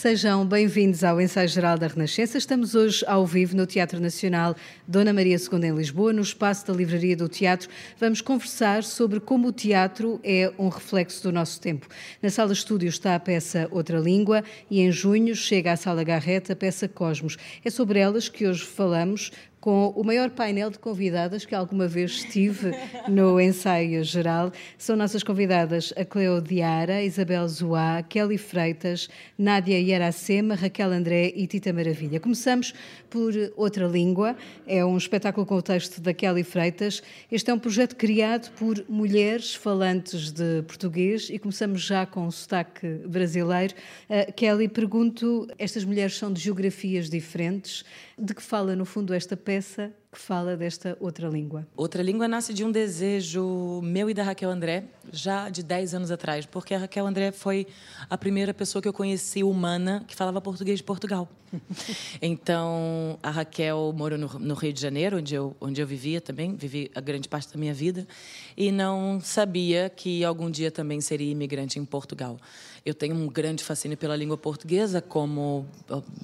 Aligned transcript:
Sejam 0.00 0.46
bem-vindos 0.46 1.04
ao 1.04 1.20
Ensaio 1.20 1.46
Geral 1.46 1.76
da 1.76 1.86
Renascença. 1.86 2.38
Estamos 2.38 2.74
hoje 2.74 3.04
ao 3.06 3.26
vivo 3.26 3.54
no 3.54 3.66
Teatro 3.66 4.00
Nacional 4.00 4.56
Dona 4.88 5.12
Maria 5.12 5.36
II 5.36 5.62
em 5.62 5.74
Lisboa, 5.74 6.10
no 6.10 6.22
espaço 6.22 6.66
da 6.66 6.72
Livraria 6.72 7.14
do 7.14 7.28
Teatro. 7.28 7.68
Vamos 7.98 8.22
conversar 8.22 8.82
sobre 8.82 9.20
como 9.20 9.48
o 9.48 9.52
teatro 9.52 10.18
é 10.24 10.50
um 10.58 10.70
reflexo 10.70 11.22
do 11.24 11.30
nosso 11.30 11.60
tempo. 11.60 11.86
Na 12.22 12.30
sala 12.30 12.54
estúdio 12.54 12.88
está 12.88 13.14
a 13.14 13.20
peça 13.20 13.68
Outra 13.70 13.98
Língua 13.98 14.42
e 14.70 14.80
em 14.80 14.90
junho 14.90 15.36
chega 15.36 15.72
à 15.72 15.76
sala 15.76 16.02
Garreta 16.02 16.54
a 16.54 16.56
peça 16.56 16.88
Cosmos. 16.88 17.36
É 17.62 17.68
sobre 17.68 17.98
elas 17.98 18.26
que 18.26 18.46
hoje 18.46 18.64
falamos 18.64 19.30
com 19.60 19.88
o 19.94 20.02
maior 20.02 20.30
painel 20.30 20.70
de 20.70 20.78
convidadas 20.78 21.44
que 21.44 21.54
alguma 21.54 21.86
vez 21.86 22.24
tive 22.24 22.72
no 23.06 23.38
ensaio 23.40 24.02
geral. 24.02 24.50
São 24.78 24.96
nossas 24.96 25.22
convidadas 25.22 25.92
a 25.96 26.04
Cleo 26.04 26.40
Diara, 26.40 27.02
Isabel 27.02 27.46
Zoá, 27.46 28.02
Kelly 28.02 28.38
Freitas, 28.38 29.08
Nádia 29.36 29.78
Iaracema, 29.78 30.54
Raquel 30.54 30.90
André 30.90 31.32
e 31.36 31.46
Tita 31.46 31.72
Maravilha. 31.72 32.18
Começamos 32.18 32.72
por 33.10 33.34
Outra 33.56 33.86
Língua, 33.86 34.34
é 34.66 34.84
um 34.84 34.96
espetáculo 34.96 35.44
com 35.44 35.56
o 35.56 35.62
texto 35.62 36.00
da 36.00 36.14
Kelly 36.14 36.44
Freitas. 36.44 37.02
Este 37.30 37.50
é 37.50 37.54
um 37.54 37.58
projeto 37.58 37.96
criado 37.96 38.50
por 38.52 38.82
mulheres 38.88 39.54
falantes 39.54 40.30
de 40.30 40.62
português 40.62 41.28
e 41.28 41.38
começamos 41.38 41.82
já 41.82 42.06
com 42.06 42.26
o 42.26 42.32
sotaque 42.32 42.86
brasileiro. 43.06 43.74
Uh, 44.08 44.32
Kelly, 44.32 44.68
pergunto, 44.68 45.46
estas 45.58 45.84
mulheres 45.84 46.16
são 46.16 46.32
de 46.32 46.40
geografias 46.40 47.10
diferentes, 47.10 47.84
de 48.16 48.34
que 48.34 48.42
fala 48.42 48.76
no 48.76 48.84
fundo 48.84 49.12
esta 49.12 49.36
peça 49.36 49.49
cabeça 49.50 49.92
que 50.12 50.18
fala 50.18 50.56
desta 50.56 50.96
outra 51.00 51.28
língua? 51.28 51.66
Outra 51.76 52.02
língua 52.02 52.26
nasce 52.26 52.52
de 52.52 52.64
um 52.64 52.72
desejo 52.72 53.80
meu 53.82 54.10
e 54.10 54.14
da 54.14 54.24
Raquel 54.24 54.50
André, 54.50 54.84
já 55.12 55.48
de 55.48 55.62
10 55.62 55.94
anos 55.94 56.10
atrás, 56.10 56.46
porque 56.46 56.74
a 56.74 56.78
Raquel 56.78 57.06
André 57.06 57.30
foi 57.30 57.66
a 58.08 58.18
primeira 58.18 58.52
pessoa 58.52 58.82
que 58.82 58.88
eu 58.88 58.92
conheci 58.92 59.44
humana 59.44 60.04
que 60.08 60.16
falava 60.16 60.40
português 60.40 60.78
de 60.78 60.84
Portugal. 60.84 61.28
então, 62.22 63.18
a 63.22 63.30
Raquel 63.30 63.92
morou 63.96 64.18
no, 64.18 64.28
no, 64.38 64.54
Rio 64.54 64.72
de 64.72 64.80
Janeiro, 64.80 65.18
onde 65.18 65.34
eu, 65.34 65.56
onde 65.60 65.80
eu 65.80 65.86
vivia 65.86 66.20
também, 66.20 66.54
vivi 66.54 66.90
a 66.94 67.00
grande 67.00 67.28
parte 67.28 67.52
da 67.52 67.58
minha 67.58 67.74
vida, 67.74 68.06
e 68.56 68.70
não 68.70 69.20
sabia 69.20 69.90
que 69.90 70.24
algum 70.24 70.50
dia 70.50 70.70
também 70.70 71.00
seria 71.00 71.30
imigrante 71.30 71.78
em 71.78 71.84
Portugal. 71.84 72.38
Eu 72.84 72.94
tenho 72.94 73.14
um 73.14 73.26
grande 73.26 73.62
fascínio 73.62 73.96
pela 73.96 74.16
língua 74.16 74.38
portuguesa 74.38 75.02
como 75.02 75.66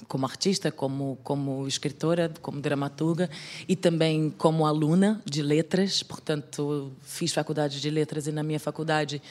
como 0.09 0.25
artista, 0.25 0.73
como 0.73 1.19
como 1.23 1.67
escritora, 1.69 2.33
como 2.41 2.61
dramaturga 2.61 3.29
e 3.69 3.76
também 3.77 4.31
como 4.37 4.67
aluna 4.67 5.21
de 5.25 5.43
letras. 5.43 6.03
Portanto, 6.03 6.93
fiz 7.03 7.33
faculdade 7.33 7.81
de 7.81 7.91
letras 7.91 8.27
e 8.27 8.33
na 8.33 8.43
minha 8.43 8.61
faculdade 8.61 9.23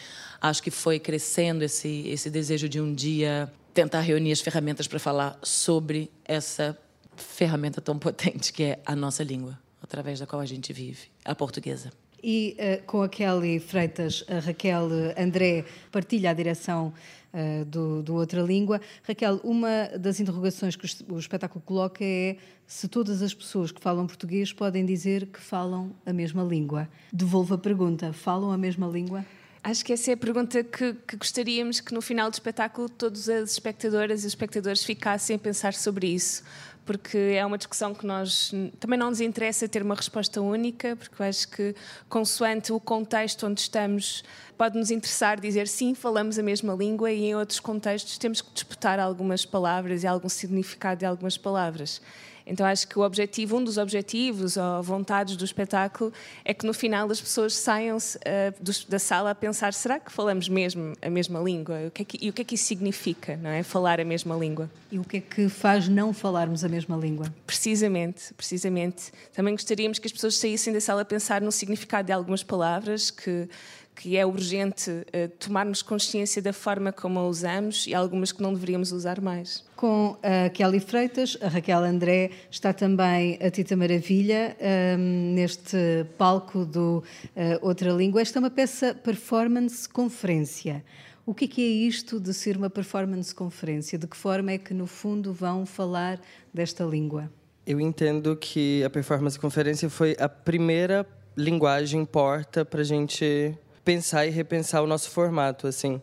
acho 0.42 0.62
que 0.62 0.72
foi 0.72 1.00
crescendo 1.00 1.64
esse 1.64 2.08
esse 2.08 2.30
desejo 2.30 2.70
de 2.70 2.80
um 2.80 2.94
dia 2.94 3.52
tentar 3.74 4.00
reunir 4.02 4.32
as 4.32 4.40
ferramentas 4.40 4.88
para 4.88 5.00
falar 5.00 5.38
sobre 5.44 6.10
essa 6.24 6.78
ferramenta 7.18 7.82
tão 7.82 8.00
potente 8.00 8.54
que 8.54 8.64
é 8.64 8.80
a 8.86 8.96
nossa 8.96 9.24
língua, 9.24 9.60
através 9.82 10.20
da 10.20 10.26
qual 10.26 10.42
a 10.42 10.46
gente 10.46 10.72
vive, 10.72 11.08
a 11.24 11.36
portuguesa. 11.36 11.92
E 12.24 12.58
uh, 12.58 12.84
com 12.86 13.04
a 13.04 13.10
Kelly 13.10 13.60
Freitas, 13.60 14.24
a 14.28 14.40
Raquel 14.40 14.90
André 15.18 15.66
partilha 15.92 16.32
a 16.32 16.34
direção 16.34 16.94
uh, 17.36 17.66
do, 17.66 18.02
do, 18.02 18.16
Outra 18.16 18.42
Língua. 18.42 18.80
Raquel, 19.04 19.40
uma 19.44 19.90
das 20.00 20.20
interrogações 20.20 20.76
que 20.76 20.86
o 21.10 21.20
espetáculo 21.20 21.62
coloca 21.66 22.04
é 22.04 22.38
se 22.66 22.88
todas 22.88 23.22
as 23.22 23.34
pessoas 23.34 23.72
que 23.72 23.82
falam 23.82 24.08
português 24.08 24.54
podem 24.54 24.86
dizer 24.86 25.28
que 25.28 25.40
falam 25.40 25.94
a 26.06 26.14
mesma 26.14 26.44
língua. 26.44 26.88
Devolvo 27.12 27.56
a 27.56 27.58
pergunta: 27.58 28.14
falam 28.14 28.52
a 28.52 28.58
mesma 28.58 28.88
língua? 28.88 29.26
Acho 29.64 29.84
que 29.84 29.94
essa 29.94 30.12
é 30.12 30.14
a 30.14 30.18
pergunta 30.18 30.64
que, 30.64 30.94
que, 31.08 31.18
gostaríamos 31.18 31.80
que 31.80 31.92
no 31.92 32.00
final 32.00 32.30
do 32.30 32.34
espetáculo 32.36 32.88
todas 32.88 33.28
as 33.28 33.54
espectadoras 33.54 34.24
e 34.24 34.28
os 34.28 34.32
espectadores 34.32 34.84
ficassem 34.84 35.36
a 35.36 35.40
pensar 35.40 35.74
sobre 35.74 36.06
isso 36.06 36.44
porque 36.86 37.18
é 37.18 37.46
uma 37.46 37.58
discussão 37.58 37.94
que 37.94 38.06
nós 38.06 38.54
também 38.80 38.98
não 38.98 39.10
nos 39.10 39.20
interessa 39.20 39.68
ter 39.68 39.82
uma 39.82 39.96
resposta 39.96 40.42
única, 40.42 40.96
porque 40.96 41.22
eu 41.22 41.26
acho 41.26 41.48
que, 41.48 41.76
consoante 42.08 42.72
o 42.72 42.80
contexto 42.80 43.48
onde 43.48 43.62
estamos, 43.62 44.24
pode 44.58 44.78
nos 44.78 44.92
interessar 44.92 45.40
dizer 45.40 45.68
sim, 45.68 45.96
falamos 45.96 46.38
a 46.38 46.44
mesma 46.44 46.74
língua, 46.74 47.12
e 47.12 47.26
em 47.26 47.36
outros 47.36 47.60
contextos 47.60 48.18
temos 48.18 48.42
que 48.42 48.54
disputar 48.54 49.00
algumas 49.00 49.46
palavras 49.46 50.04
e 50.04 50.08
algum 50.08 50.30
significado 50.30 51.00
de 51.00 51.06
algumas 51.06 51.38
palavras. 51.38 52.02
Então 52.46 52.66
acho 52.66 52.88
que 52.88 53.00
o 53.00 53.02
objetivo, 53.02 53.58
um 53.58 53.64
dos 53.64 53.78
objetivos 53.78 54.56
ou 54.58 54.84
vontades 54.84 55.36
do 55.36 55.44
espetáculo 55.44 56.14
é 56.44 56.54
que 56.54 56.66
no 56.66 56.74
final 56.74 57.10
as 57.10 57.20
pessoas 57.20 57.56
saiam 57.56 57.98
uh, 57.98 58.88
da 58.88 59.00
sala 59.00 59.32
a 59.32 59.36
pensar 59.36 59.74
será 59.74 60.00
que 60.00 60.12
falamos 60.12 60.48
mesmo 60.48 60.94
a 61.02 61.10
mesma 61.10 61.40
língua? 61.40 61.88
O 61.88 61.92
que 61.92 62.02
é 62.02 62.06
que, 62.06 62.26
e 62.26 62.30
o 62.30 62.34
que 62.34 62.42
é 62.42 62.46
que 62.46 62.56
isso 62.56 62.66
significa, 62.66 63.38
não 63.38 63.50
é? 63.50 63.64
Falar 63.64 64.00
a 64.00 64.06
mesma 64.06 64.36
língua. 64.36 64.70
E 64.92 65.00
o 65.00 65.04
que 65.04 65.18
é 65.18 65.22
que 65.22 65.50
faz 65.50 65.88
não 65.88 66.14
falarmos 66.14 66.64
a 66.64 66.70
mesma 66.70 66.96
língua? 66.96 67.34
Precisamente, 67.48 68.34
precisamente. 68.36 69.12
Também 69.34 69.54
gostaríamos 69.54 70.00
que 70.00 70.08
as 70.08 70.12
pessoas 70.12 70.38
saíssem 70.38 70.72
da 70.72 70.82
sala 70.82 71.02
a 71.02 71.06
pensar 71.06 71.42
no 71.42 71.52
significado 71.52 72.06
de 72.08 72.12
algumas 72.12 72.44
palavras 72.44 73.10
que 73.10 73.50
que 73.96 74.18
é 74.18 74.26
urgente 74.26 74.92
uh, 74.92 75.30
tomarmos 75.40 75.82
consciência 75.82 76.42
da 76.42 76.52
forma 76.52 76.92
como 76.92 77.20
a 77.20 77.28
usamos 77.28 77.88
e 77.88 77.94
algumas 77.96 78.32
que 78.32 78.42
não 78.42 78.54
deveríamos 78.54 78.92
usar 78.92 79.22
mais. 79.22 79.64
Com 79.76 80.18
a 80.22 80.50
Kelly 80.50 80.80
Freitas, 80.80 81.38
a 81.42 81.48
Raquel 81.48 81.84
André, 81.84 82.32
está 82.52 82.74
também 82.74 83.40
a 83.42 83.50
Tita 83.50 83.76
Maravilha 83.76 84.56
um, 84.60 84.66
ehm, 84.66 85.34
neste 85.34 86.06
palco 86.18 86.66
do 86.66 87.04
uh, 87.36 87.66
Outra 87.66 87.92
Língua. 87.92 88.22
Esta 88.22 88.40
é 88.40 88.42
uma 88.42 88.50
peça 88.50 88.94
performance 88.94 89.88
conferência. 89.88 90.84
O 91.26 91.34
que 91.34 91.46
é, 91.46 91.48
que 91.48 91.62
é 91.62 91.88
isto 91.88 92.20
de 92.20 92.34
ser 92.34 92.56
uma 92.56 92.70
performance 92.70 93.34
conferência? 93.34 93.98
De 93.98 94.06
que 94.06 94.16
forma 94.16 94.52
é 94.52 94.58
que, 94.60 94.74
no 94.76 94.86
fundo, 94.86 95.34
vão 95.34 95.66
falar 95.66 96.22
desta 96.54 96.84
língua? 96.84 97.32
Eu 97.66 97.82
entendo 97.82 98.36
que 98.36 98.84
a 98.84 98.90
performance 98.92 99.40
conferência 99.40 99.90
foi 99.90 100.16
a 100.20 100.30
primeira 100.30 101.04
linguagem 101.36 102.06
porta 102.06 102.64
para 102.64 102.82
a 102.82 102.84
gente 102.84 103.58
pensar 103.86 104.26
e 104.26 104.32
repensar 104.32 104.82
o 104.82 104.88
nosso 104.88 105.10
formato, 105.12 105.68
assim. 105.68 106.02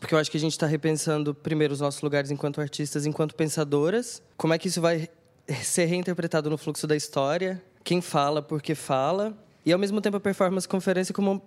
Porque 0.00 0.14
eu 0.14 0.18
acho 0.18 0.30
que 0.30 0.36
a 0.36 0.40
gente 0.40 0.52
está 0.52 0.66
repensando, 0.66 1.34
primeiro, 1.34 1.74
os 1.74 1.80
nossos 1.80 2.00
lugares 2.00 2.30
enquanto 2.30 2.60
artistas, 2.60 3.04
enquanto 3.04 3.34
pensadoras. 3.34 4.22
Como 4.36 4.54
é 4.54 4.58
que 4.58 4.68
isso 4.68 4.80
vai 4.80 5.08
ser 5.62 5.84
reinterpretado 5.84 6.48
no 6.48 6.56
fluxo 6.56 6.86
da 6.86 6.96
história? 6.96 7.62
Quem 7.84 8.00
fala, 8.00 8.40
por 8.40 8.62
que 8.62 8.74
fala? 8.74 9.36
E, 9.64 9.72
ao 9.72 9.78
mesmo 9.78 10.00
tempo, 10.00 10.16
a 10.16 10.20
performance 10.20 10.66
conferência 10.66 11.12
como... 11.12 11.42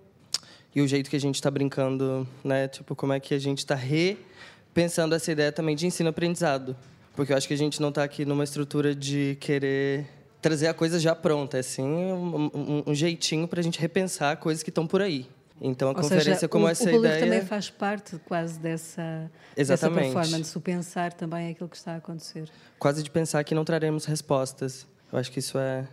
E 0.74 0.80
o 0.80 0.88
jeito 0.88 1.10
que 1.10 1.16
a 1.16 1.20
gente 1.20 1.34
está 1.34 1.50
brincando, 1.50 2.26
né? 2.42 2.68
Tipo, 2.68 2.96
como 2.96 3.12
é 3.12 3.20
que 3.20 3.34
a 3.34 3.38
gente 3.38 3.58
está 3.58 3.74
repensando 3.74 5.14
essa 5.14 5.30
ideia 5.30 5.52
também 5.52 5.76
de 5.76 5.86
ensino-aprendizado. 5.86 6.76
Porque 7.14 7.32
eu 7.32 7.36
acho 7.36 7.46
que 7.46 7.52
a 7.52 7.58
gente 7.58 7.80
não 7.80 7.90
está 7.90 8.02
aqui 8.02 8.24
numa 8.24 8.44
estrutura 8.44 8.94
de 8.94 9.36
querer 9.38 10.06
trazer 10.40 10.66
a 10.66 10.74
coisa 10.74 10.98
já 10.98 11.14
pronta, 11.14 11.58
assim, 11.58 11.84
um, 11.84 12.50
um, 12.54 12.82
um 12.86 12.94
jeitinho 12.94 13.46
para 13.46 13.60
a 13.60 13.62
gente 13.62 13.78
repensar 13.78 14.36
coisas 14.38 14.62
que 14.62 14.70
estão 14.70 14.86
por 14.86 15.02
aí. 15.02 15.28
Então, 15.64 15.88
a 15.88 15.90
Ou 15.92 15.96
conferência 15.96 16.34
seja, 16.34 16.48
como 16.48 16.66
o, 16.66 16.68
essa 16.68 16.90
o 16.90 16.98
ideia... 16.98 17.20
também 17.20 17.40
faz 17.42 17.70
parte 17.70 18.18
quase 18.26 18.58
dessa, 18.58 19.30
Exatamente. 19.56 20.00
dessa 20.00 20.18
performance, 20.18 20.58
o 20.58 20.60
pensar 20.60 21.12
também 21.12 21.52
aquilo 21.52 21.68
que 21.68 21.76
está 21.76 21.92
a 21.92 21.96
acontecer. 21.96 22.50
Quase 22.80 23.00
de 23.02 23.10
pensar 23.10 23.44
que 23.44 23.54
não 23.54 23.64
traremos 23.64 24.04
respostas. 24.04 24.86
Eu 25.12 25.18
acho 25.20 25.30
que 25.30 25.38
isso 25.38 25.56
é... 25.58 25.86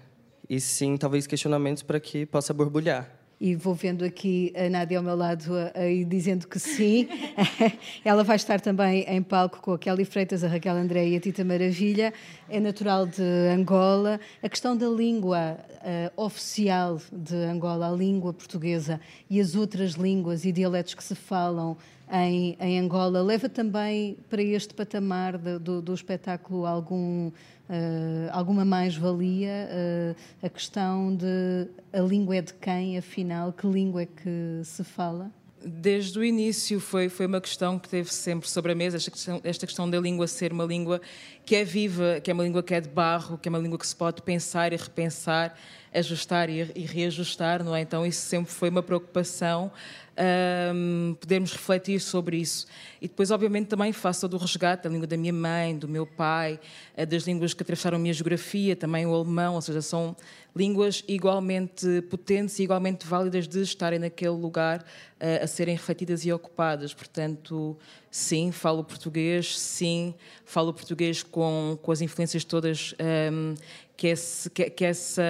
E 0.50 0.60
sim, 0.60 0.98
talvez 0.98 1.28
questionamentos 1.28 1.84
para 1.84 2.00
que 2.00 2.26
possa 2.26 2.52
borbulhar 2.52 3.19
e 3.40 3.56
vou 3.56 3.74
vendo 3.74 4.04
aqui 4.04 4.52
a 4.54 4.70
Nádia 4.70 4.98
ao 4.98 5.04
meu 5.04 5.16
lado 5.16 5.54
aí 5.74 6.04
dizendo 6.04 6.46
que 6.46 6.60
sim. 6.60 7.08
Ela 8.04 8.22
vai 8.22 8.36
estar 8.36 8.60
também 8.60 9.06
em 9.08 9.24
palco 9.24 9.62
com 9.62 9.72
a 9.72 9.80
Kelly 9.80 10.04
Freitas, 10.04 10.44
a 10.44 10.48
Raquel 10.50 10.76
André 10.76 11.08
e 11.08 11.16
a 11.16 11.20
Tita 11.22 11.46
Maravilha. 11.46 12.14
É 12.50 12.60
natural 12.60 13.06
de 13.06 13.24
Angola. 13.54 14.20
A 14.44 14.50
questão 14.50 14.76
da 14.76 14.90
língua 14.90 15.58
uh, 15.58 16.22
oficial 16.22 17.00
de 17.14 17.36
Angola, 17.36 17.88
a 17.88 17.96
língua 17.96 18.34
portuguesa 18.34 19.00
e 19.30 19.40
as 19.40 19.56
outras 19.56 19.94
línguas 19.94 20.44
e 20.44 20.52
dialetos 20.52 20.94
que 20.94 21.04
se 21.04 21.16
falam 21.16 21.78
em, 22.12 22.58
em 22.60 22.80
Angola, 22.80 23.22
leva 23.22 23.48
também 23.48 24.18
para 24.30 24.42
este 24.42 24.74
patamar 24.74 25.38
de, 25.38 25.60
do, 25.60 25.82
do 25.82 25.94
espetáculo 25.94 26.66
algum 26.66 27.32
Uh, 27.70 28.26
alguma 28.32 28.66
mais-valia 28.66 29.70
uh, 29.70 30.16
a 30.44 30.50
questão 30.50 31.16
de 31.16 31.68
a 31.94 32.00
língua 32.00 32.38
é 32.38 32.42
de 32.42 32.52
quem, 32.56 32.98
afinal, 32.98 33.54
que 33.54 33.68
língua 33.68 34.02
é 34.02 34.06
que 34.08 34.62
se 34.64 34.84
fala? 34.84 35.32
Desde 35.64 36.18
o 36.18 36.24
início 36.24 36.80
foi, 36.80 37.10
foi 37.10 37.28
uma 37.28 37.40
questão 37.40 37.78
que 37.78 37.88
teve 37.88 38.12
sempre 38.12 38.50
sobre 38.50 38.72
a 38.72 38.76
mesa, 38.76 38.98
esta 38.98 39.12
questão, 39.12 39.42
esta 39.44 39.68
questão 39.68 39.88
da 39.88 40.00
língua 40.00 40.26
ser 40.26 40.52
uma 40.52 40.64
língua 40.64 41.00
que 41.46 41.56
é 41.56 41.64
viva, 41.64 42.20
que 42.24 42.32
é 42.32 42.34
uma 42.34 42.44
língua 42.44 42.64
que 42.64 42.74
é 42.74 42.82
de 42.82 42.90
barro, 42.90 43.38
que 43.38 43.48
é 43.48 43.52
uma 43.52 43.60
língua 43.60 43.78
que 43.78 43.86
se 43.86 43.96
pode 43.96 44.24
pensar 44.24 44.74
e 44.74 44.76
repensar, 44.76 45.56
ajustar 45.94 46.50
e, 46.50 46.72
e 46.76 46.86
reajustar, 46.86 47.64
não 47.64 47.76
é? 47.76 47.82
Então 47.82 48.06
isso 48.06 48.22
sempre 48.22 48.52
foi 48.52 48.70
uma 48.70 48.84
preocupação 48.84 49.72
um, 50.20 51.16
podermos 51.20 51.54
refletir 51.54 52.00
sobre 52.00 52.38
isso. 52.38 52.68
E 53.02 53.08
depois, 53.08 53.32
obviamente, 53.32 53.68
também 53.68 53.94
faço 53.94 54.28
do 54.28 54.38
resgate 54.38 54.84
da 54.84 54.90
língua 54.90 55.08
da 55.08 55.16
minha 55.16 55.32
mãe, 55.32 55.78
do 55.78 55.88
meu 55.88 56.06
pai, 56.06 56.60
eh, 56.96 57.06
das 57.06 57.24
línguas 57.24 57.54
que 57.54 57.64
atravessaram 57.64 57.98
a 57.98 58.00
minha 58.00 58.14
geografia, 58.14 58.76
também 58.76 59.06
o 59.06 59.14
alemão, 59.14 59.56
ou 59.56 59.62
seja, 59.62 59.82
são 59.82 60.16
línguas 60.56 61.04
igualmente 61.08 62.02
potentes 62.10 62.60
e 62.60 62.64
igualmente 62.64 63.08
válidas 63.08 63.48
de 63.48 63.62
estarem 63.62 64.00
naquele 64.00 64.32
lugar 64.32 64.80
uh, 64.82 65.44
a 65.44 65.48
serem 65.48 65.76
refletidas 65.76 66.26
e 66.26 66.34
ocupadas. 66.34 66.94
Portanto, 66.94 67.78
sim, 68.12 68.52
falo 68.52 68.84
português, 68.84 69.58
sim, 69.58 70.14
falo 70.44 70.74
português 70.74 71.24
com, 71.24 71.78
com 71.82 71.92
as 71.92 72.02
influências 72.02 72.44
todas 72.44 72.94
um, 73.32 73.56
que, 74.00 74.08
esse, 74.08 74.50
que, 74.50 74.70
que, 74.70 74.86
essa 74.86 75.22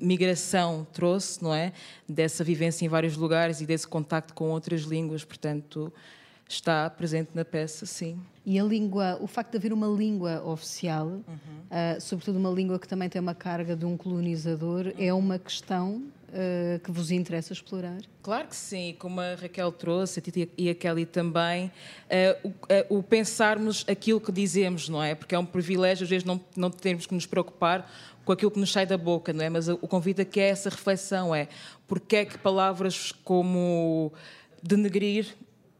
migração 0.00 0.86
trouxe, 0.92 1.42
não 1.42 1.52
é? 1.52 1.72
Dessa 2.08 2.44
vivência 2.44 2.86
em 2.86 2.88
vários 2.88 3.16
lugares 3.16 3.60
e 3.60 3.66
desse 3.66 3.88
contacto 3.88 4.32
com 4.34 4.50
outras 4.50 4.82
línguas, 4.82 5.24
portanto, 5.24 5.92
está 6.48 6.88
presente 6.88 7.30
na 7.34 7.44
peça, 7.44 7.84
sim. 7.84 8.16
E 8.46 8.56
a 8.56 8.62
língua, 8.62 9.18
o 9.20 9.26
facto 9.26 9.50
de 9.50 9.56
haver 9.56 9.72
uma 9.72 9.88
língua 9.88 10.40
oficial, 10.46 11.08
uhum. 11.08 11.22
uh, 11.26 12.00
sobretudo 12.00 12.38
uma 12.38 12.50
língua 12.50 12.78
que 12.78 12.86
também 12.86 13.08
tem 13.08 13.20
uma 13.20 13.34
carga 13.34 13.74
de 13.74 13.84
um 13.84 13.96
colonizador, 13.96 14.86
uhum. 14.86 14.92
é 14.96 15.12
uma 15.12 15.36
questão 15.36 16.04
uh, 16.34 16.78
que 16.80 16.90
vos 16.90 17.10
interessa 17.10 17.52
explorar? 17.52 17.98
Claro 18.22 18.48
que 18.48 18.56
sim, 18.56 18.96
como 18.98 19.20
a 19.20 19.34
Raquel 19.34 19.70
trouxe, 19.72 20.18
a 20.18 20.22
Titi 20.22 20.50
e 20.58 20.68
a 20.68 20.74
Kelly 20.74 21.06
também, 21.06 21.70
uh, 22.42 22.52
o, 22.90 22.98
o, 22.98 23.02
pensarmos 23.02 23.84
aquilo 23.88 24.20
que 24.20 24.32
dizemos, 24.32 24.88
não 24.88 25.02
é? 25.02 25.14
Porque 25.14 25.34
é 25.34 25.38
um 25.38 25.46
privilégio, 25.46 26.04
às 26.04 26.10
vezes, 26.10 26.24
não, 26.24 26.40
não 26.56 26.70
termos 26.70 27.06
que 27.06 27.14
nos 27.14 27.26
preocupar 27.26 27.90
com 28.24 28.32
aquilo 28.32 28.50
que 28.50 28.58
nos 28.58 28.72
sai 28.72 28.86
da 28.86 28.98
boca, 28.98 29.32
não 29.32 29.44
é? 29.44 29.50
Mas 29.50 29.68
o 29.68 29.78
convite 29.78 30.22
aqui 30.22 30.40
é 30.40 30.48
essa 30.48 30.68
reflexão, 30.68 31.34
é 31.34 31.48
porque 31.86 32.16
é 32.16 32.24
que 32.24 32.38
palavras 32.38 33.12
como 33.12 34.12
denegrir 34.62 35.34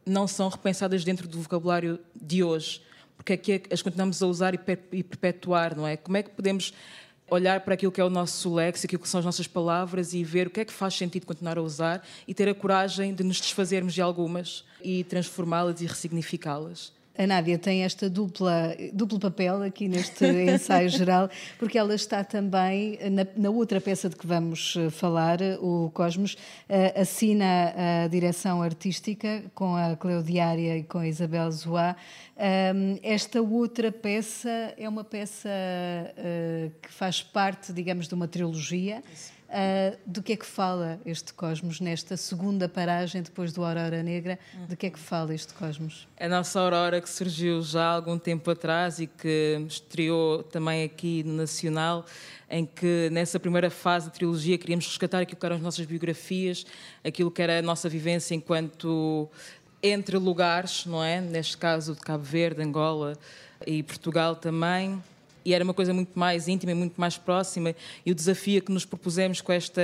não 0.05 0.27
são 0.27 0.47
repensadas 0.47 1.03
dentro 1.03 1.27
do 1.27 1.41
vocabulário 1.41 1.99
de 2.15 2.43
hoje? 2.43 2.81
Porque 3.17 3.33
é 3.33 3.37
que 3.37 3.63
as 3.71 3.81
continuamos 3.81 4.21
a 4.21 4.27
usar 4.27 4.53
e 4.53 5.03
perpetuar, 5.03 5.75
não 5.75 5.87
é? 5.87 5.97
Como 5.97 6.15
é 6.17 6.21
que 6.21 6.29
podemos 6.29 6.73
olhar 7.29 7.61
para 7.61 7.73
aquilo 7.73 7.91
que 7.91 7.99
é 7.99 8.03
o 8.03 8.09
nosso 8.09 8.53
léxico, 8.53 8.97
que 8.99 9.09
são 9.09 9.19
as 9.19 9.25
nossas 9.25 9.47
palavras 9.47 10.13
e 10.13 10.23
ver 10.23 10.47
o 10.47 10.49
que 10.49 10.59
é 10.59 10.65
que 10.65 10.73
faz 10.73 10.93
sentido 10.93 11.25
continuar 11.25 11.57
a 11.57 11.61
usar 11.61 12.05
e 12.27 12.33
ter 12.33 12.47
a 12.47 12.53
coragem 12.53 13.13
de 13.13 13.23
nos 13.23 13.39
desfazermos 13.39 13.93
de 13.93 14.01
algumas 14.01 14.63
e 14.81 15.03
transformá-las 15.03 15.81
e 15.81 15.85
ressignificá-las. 15.85 16.93
A 17.17 17.25
Nádia 17.25 17.57
tem 17.57 17.83
esta 17.83 18.09
dupla, 18.09 18.75
duplo 18.91 19.19
papel 19.19 19.63
aqui 19.63 19.87
neste 19.87 20.25
ensaio 20.51 20.89
geral, 20.89 21.29
porque 21.57 21.77
ela 21.77 21.95
está 21.95 22.23
também 22.23 22.99
na, 23.09 23.25
na, 23.37 23.49
outra 23.49 23.79
peça 23.79 24.09
de 24.09 24.15
que 24.15 24.27
vamos 24.27 24.75
eh, 24.77 24.89
falar, 24.89 25.39
o 25.61 25.89
Cosmos, 25.93 26.33
uh, 26.33 27.01
assina 27.01 28.03
a 28.03 28.07
direção 28.07 28.61
artística 28.61 29.43
com 29.53 29.75
a 29.75 29.95
Cleodiária 29.95 30.77
e 30.77 30.83
com 30.83 30.97
a 30.97 31.07
Isabel 31.07 31.49
Zoá. 31.51 31.95
Esta 33.01 33.41
outra 33.41 33.91
peça 33.93 34.73
é 34.77 34.87
uma 34.89 35.03
peça 35.03 35.49
uh, 35.49 36.71
que 36.81 36.91
faz 36.91 37.21
parte, 37.23 37.71
digamos, 37.71 38.07
de 38.07 38.13
uma 38.13 38.27
trilogia. 38.27 39.01
Uh, 39.47 39.95
do 40.05 40.23
que 40.23 40.33
é 40.33 40.35
que 40.35 40.45
fala 40.45 40.99
este 41.05 41.31
cosmos 41.31 41.79
nesta 41.79 42.17
segunda 42.17 42.67
paragem 42.67 43.21
depois 43.21 43.53
do 43.53 43.63
Aurora 43.63 44.01
Negra? 44.01 44.39
De 44.67 44.75
que 44.75 44.87
é 44.87 44.89
que 44.89 44.97
fala 44.97 45.33
este 45.35 45.53
cosmos? 45.53 46.07
A 46.19 46.27
nossa 46.27 46.59
Aurora 46.59 46.99
que 46.99 47.07
surgiu 47.07 47.61
já 47.61 47.83
há 47.83 47.93
algum 47.93 48.17
tempo 48.17 48.49
atrás 48.49 48.99
e 48.99 49.05
que 49.05 49.63
estreou 49.67 50.41
também 50.41 50.83
aqui 50.83 51.23
no 51.23 51.33
Nacional, 51.33 52.05
em 52.49 52.65
que 52.65 53.07
nessa 53.11 53.39
primeira 53.39 53.69
fase 53.69 54.07
da 54.07 54.11
trilogia 54.11 54.57
queríamos 54.57 54.87
resgatar 54.87 55.19
aquilo 55.19 55.39
que 55.39 55.45
eram 55.45 55.57
as 55.57 55.61
nossas 55.61 55.85
biografias, 55.85 56.65
aquilo 57.03 57.29
que 57.29 57.41
era 57.41 57.59
a 57.59 57.61
nossa 57.61 57.87
vivência 57.87 58.33
enquanto 58.33 59.29
entre 59.81 60.17
lugares, 60.17 60.87
não 60.87 61.03
é? 61.03 61.21
Neste 61.21 61.55
caso 61.55 61.93
de 61.93 62.01
Cabo 62.01 62.23
Verde, 62.23 62.63
Angola 62.63 63.15
e 63.65 63.83
Portugal 63.83 64.35
também 64.35 65.01
e 65.45 65.53
era 65.53 65.63
uma 65.63 65.73
coisa 65.73 65.93
muito 65.93 66.17
mais 66.17 66.47
íntima 66.47 66.71
e 66.71 66.75
muito 66.75 66.99
mais 66.99 67.17
próxima. 67.17 67.75
E 68.03 68.11
o 68.11 68.15
desafio 68.15 68.61
que 68.63 68.71
nos 68.71 68.83
propusemos 68.83 69.39
com 69.39 69.53
esta 69.53 69.81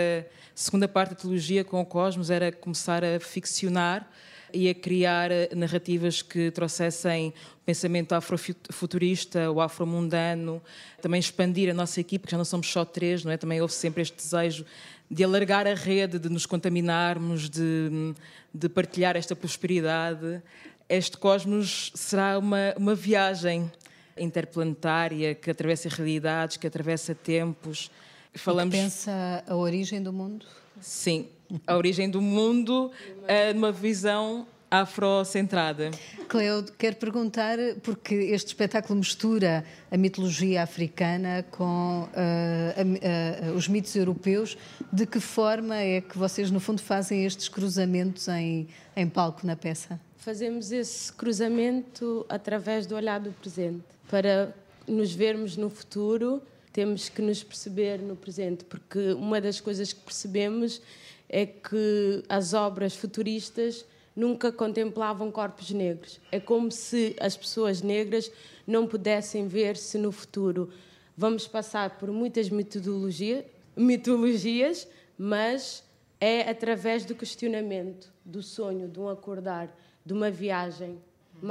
segunda 0.55 0.87
parte 0.87 1.11
da 1.11 1.15
trilogia, 1.15 1.63
com 1.63 1.79
o 1.79 1.85
Cosmos, 1.85 2.31
era 2.31 2.51
começar 2.51 3.03
a 3.03 3.19
ficcionar 3.19 4.09
e 4.53 4.67
a 4.69 4.73
criar 4.73 5.31
eh, 5.31 5.49
narrativas 5.55 6.21
que 6.21 6.51
trouxessem 6.51 7.33
pensamento 7.65 8.13
afrofuturista, 8.13 9.49
o 9.51 9.61
afromundano, 9.61 10.61
também 11.01 11.19
expandir 11.19 11.69
a 11.69 11.73
nossa 11.73 12.01
equipe, 12.01 12.25
que 12.25 12.31
já 12.31 12.37
não 12.37 12.43
somos 12.43 12.69
só 12.69 12.83
três, 12.83 13.23
não 13.23 13.31
é? 13.31 13.37
Também 13.37 13.61
houve 13.61 13.73
sempre 13.73 14.01
este 14.01 14.17
desejo 14.17 14.65
de 15.09 15.23
alargar 15.23 15.67
a 15.67 15.73
rede, 15.73 16.17
de 16.17 16.27
nos 16.27 16.45
contaminarmos, 16.45 17.49
de, 17.49 18.13
de 18.53 18.67
partilhar 18.67 19.15
esta 19.15 19.35
prosperidade. 19.35 20.41
Este 20.89 21.17
cosmos 21.17 21.91
será 21.95 22.37
uma, 22.37 22.73
uma 22.77 22.95
viagem 22.95 23.71
interplanetária 24.21 25.35
que 25.35 25.49
atravessa 25.51 25.89
realidades, 25.89 26.57
que 26.57 26.67
atravessa 26.67 27.15
tempos. 27.15 27.91
Falamos. 28.35 28.73
E 28.73 28.77
pensa 28.77 29.43
a 29.47 29.55
origem 29.55 30.01
do 30.01 30.13
mundo? 30.13 30.45
Sim, 30.79 31.27
a 31.67 31.75
origem 31.75 32.09
do 32.09 32.21
mundo 32.21 32.91
é 33.27 33.53
numa 33.53 33.71
visão 33.71 34.47
afrocentrada. 34.71 35.91
Cleo, 36.29 36.63
quero 36.77 36.95
perguntar, 36.95 37.57
porque 37.83 38.15
este 38.15 38.47
espetáculo 38.47 38.97
mistura 38.97 39.65
a 39.91 39.97
mitologia 39.97 40.63
africana 40.63 41.45
com 41.51 42.07
uh, 42.07 43.51
uh, 43.51 43.53
os 43.53 43.67
mitos 43.67 43.93
europeus, 43.97 44.57
de 44.93 45.05
que 45.05 45.19
forma 45.19 45.75
é 45.75 45.99
que 45.99 46.17
vocês, 46.17 46.49
no 46.49 46.61
fundo, 46.61 46.81
fazem 46.81 47.25
estes 47.25 47.49
cruzamentos 47.49 48.29
em, 48.29 48.69
em 48.95 49.09
palco 49.09 49.45
na 49.45 49.57
peça? 49.57 49.99
Fazemos 50.21 50.71
esse 50.71 51.11
cruzamento 51.11 52.27
através 52.29 52.85
do 52.85 52.93
olhar 52.93 53.19
do 53.19 53.31
presente 53.31 53.83
para 54.07 54.55
nos 54.87 55.11
vermos 55.11 55.57
no 55.57 55.67
futuro, 55.67 56.43
temos 56.71 57.09
que 57.09 57.23
nos 57.23 57.43
perceber 57.43 57.97
no 57.97 58.15
presente, 58.15 58.63
porque 58.63 59.13
uma 59.13 59.41
das 59.41 59.59
coisas 59.59 59.91
que 59.91 59.99
percebemos 60.01 60.79
é 61.27 61.47
que 61.47 62.23
as 62.29 62.53
obras 62.53 62.95
futuristas 62.95 63.83
nunca 64.15 64.51
contemplavam 64.51 65.31
corpos 65.31 65.71
negros. 65.71 66.19
É 66.31 66.39
como 66.39 66.71
se 66.71 67.15
as 67.19 67.35
pessoas 67.35 67.81
negras 67.81 68.31
não 68.67 68.85
pudessem 68.85 69.47
ver-se 69.47 69.97
no 69.97 70.11
futuro. 70.11 70.69
Vamos 71.17 71.47
passar 71.47 71.97
por 71.97 72.11
muitas 72.11 72.47
metodologia, 72.47 73.43
mitologias, 73.75 74.87
mas 75.17 75.83
é 76.19 76.47
através 76.47 77.05
do 77.05 77.15
questionamento, 77.15 78.13
do 78.23 78.43
sonho, 78.43 78.87
de 78.87 78.99
um 78.99 79.09
acordar, 79.09 79.75
de 80.05 80.13
uma 80.13 80.29
viagem. 80.29 80.99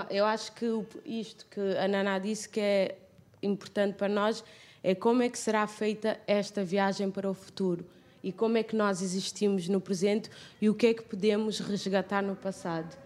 Eu 0.09 0.25
acho 0.25 0.53
que 0.53 0.67
isto 1.05 1.47
que 1.51 1.61
a 1.77 1.89
Naná 1.89 2.19
disse 2.19 2.49
que 2.49 2.61
é 2.61 2.99
importante 3.43 3.95
para 3.95 4.09
nós 4.09 4.45
é 4.83 4.95
como 4.95 5.23
é 5.23 5.29
que 5.29 5.39
será 5.39 5.67
feita 5.67 6.19
esta 6.27 6.65
viagem 6.65 7.11
para 7.11 7.29
o 7.29 7.35
futuro 7.35 7.85
e 8.23 8.33
como 8.33 8.59
é 8.59 8.63
que 8.63 8.77
nós 8.77 9.03
existimos 9.03 9.69
no 9.69 9.81
presente 9.81 10.31
e 10.61 10.69
o 10.69 10.75
que 10.75 10.89
é 10.89 10.95
que 10.95 11.03
podemos 11.03 11.59
resgatar 11.61 12.23
no 12.23 12.37
passado. 12.37 12.97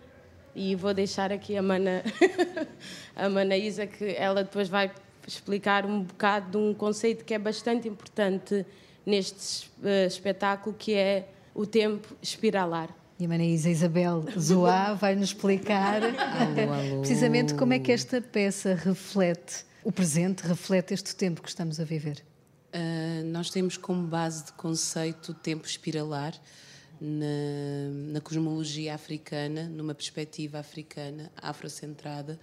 E 0.54 0.74
vou 0.74 0.94
deixar 0.94 1.32
aqui 1.32 1.56
a 1.56 1.62
Mana, 1.62 2.02
a 3.14 3.28
Mana 3.28 3.56
Isa, 3.56 3.86
que 3.86 4.14
ela 4.16 4.44
depois 4.44 4.68
vai 4.68 4.92
explicar 5.26 5.86
um 5.86 6.02
bocado 6.02 6.50
de 6.50 6.56
um 6.56 6.74
conceito 6.74 7.24
que 7.24 7.34
é 7.34 7.38
bastante 7.38 7.88
importante 7.88 8.64
neste 9.04 9.66
uh, 9.80 10.06
espetáculo, 10.06 10.74
que 10.78 10.94
é 10.94 11.28
o 11.54 11.66
tempo 11.66 12.16
espiralar. 12.22 12.88
E 13.18 13.26
a 13.26 13.28
Manaísa 13.28 13.70
Isabel 13.70 14.24
Zoá 14.36 14.94
vai-nos 14.94 15.28
explicar 15.28 16.02
alô, 16.02 16.72
alô. 16.72 17.00
precisamente 17.00 17.54
como 17.54 17.72
é 17.72 17.78
que 17.78 17.92
esta 17.92 18.20
peça 18.20 18.74
reflete 18.74 19.64
o 19.84 19.92
presente, 19.92 20.40
reflete 20.40 20.94
este 20.94 21.14
tempo 21.14 21.40
que 21.40 21.48
estamos 21.48 21.78
a 21.78 21.84
viver. 21.84 22.24
Uh, 22.74 23.24
nós 23.26 23.50
temos 23.50 23.76
como 23.76 24.04
base 24.04 24.46
de 24.46 24.52
conceito 24.54 25.30
o 25.30 25.34
tempo 25.34 25.64
espiralar 25.64 26.34
na, 27.00 28.12
na 28.14 28.20
cosmologia 28.20 28.94
africana, 28.94 29.68
numa 29.68 29.94
perspectiva 29.94 30.58
africana, 30.58 31.30
afrocentrada, 31.36 32.40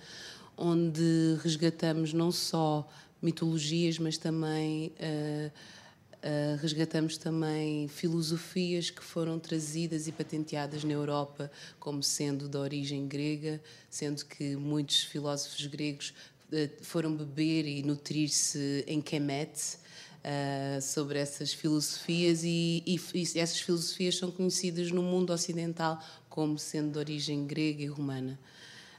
onde 0.56 1.38
resgatamos 1.44 2.14
não 2.14 2.32
só 2.32 2.88
mitologias, 3.22 4.00
mas 4.00 4.18
também 4.18 4.94
uh, 5.00 5.52
Uh, 6.24 6.56
resgatamos 6.62 7.18
também 7.18 7.88
filosofias 7.88 8.92
que 8.92 9.04
foram 9.04 9.40
trazidas 9.40 10.08
e 10.08 10.12
patenteadas 10.12 10.84
na 10.84 10.94
Europa 10.94 11.52
como 11.80 12.04
sendo 12.04 12.48
de 12.48 12.58
origem 12.58 13.08
grega, 13.08 13.60
sendo 13.90 14.24
que 14.26 14.56
muitos 14.56 15.02
filósofos 15.02 15.66
gregos 15.66 16.14
uh, 16.52 16.84
foram 16.84 17.16
beber 17.16 17.66
e 17.66 17.82
nutrir-se 17.82 18.84
em 18.88 19.02
Kemet. 19.02 19.80
Uh, 20.22 20.80
sobre 20.80 21.18
essas 21.18 21.52
filosofias 21.52 22.44
e, 22.44 22.84
e, 22.86 23.02
e, 23.16 23.40
essas 23.40 23.60
filosofias 23.60 24.16
são 24.16 24.30
conhecidas 24.30 24.92
no 24.92 25.02
mundo 25.02 25.34
ocidental 25.34 26.00
como 26.30 26.60
sendo 26.60 26.92
de 26.92 27.00
origem 27.00 27.48
grega 27.48 27.82
e 27.82 27.88
romana. 27.88 28.40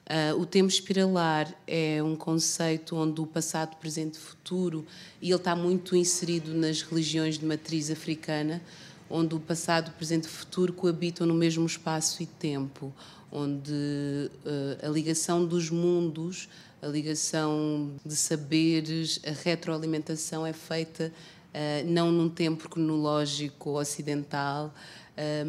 Uh, 0.03 0.37
o 0.39 0.45
tempo 0.45 0.69
espiralar 0.69 1.55
é 1.65 2.03
um 2.03 2.17
conceito 2.17 2.97
onde 2.97 3.21
o 3.21 3.27
passado, 3.27 3.77
presente 3.77 4.17
e 4.17 4.19
futuro, 4.19 4.85
e 5.21 5.31
ele 5.31 5.37
está 5.37 5.55
muito 5.55 5.95
inserido 5.95 6.53
nas 6.53 6.83
religiões 6.83 7.39
de 7.39 7.47
matriz 7.47 7.89
africana, 7.89 8.61
onde 9.09 9.35
o 9.35 9.41
passado, 9.41 9.93
presente 9.93 10.25
e 10.25 10.29
futuro 10.29 10.73
coabitam 10.73 11.25
no 11.27 11.35
mesmo 11.35 11.65
espaço 11.65 12.23
e 12.23 12.27
tempo, 12.27 12.93
onde 13.31 13.73
uh, 13.73 14.87
a 14.87 14.89
ligação 14.89 15.47
dos 15.47 15.71
mundos, 15.71 16.49
a 16.83 16.89
ligação 16.89 17.93
de 18.05 18.17
saberes, 18.17 19.21
a 19.25 19.31
retroalimentação 19.31 20.45
é 20.45 20.53
feita 20.53 21.13
uh, 21.55 21.89
não 21.89 22.11
num 22.11 22.29
tempo 22.29 22.69
cronológico 22.69 23.79
ocidental, 23.79 24.75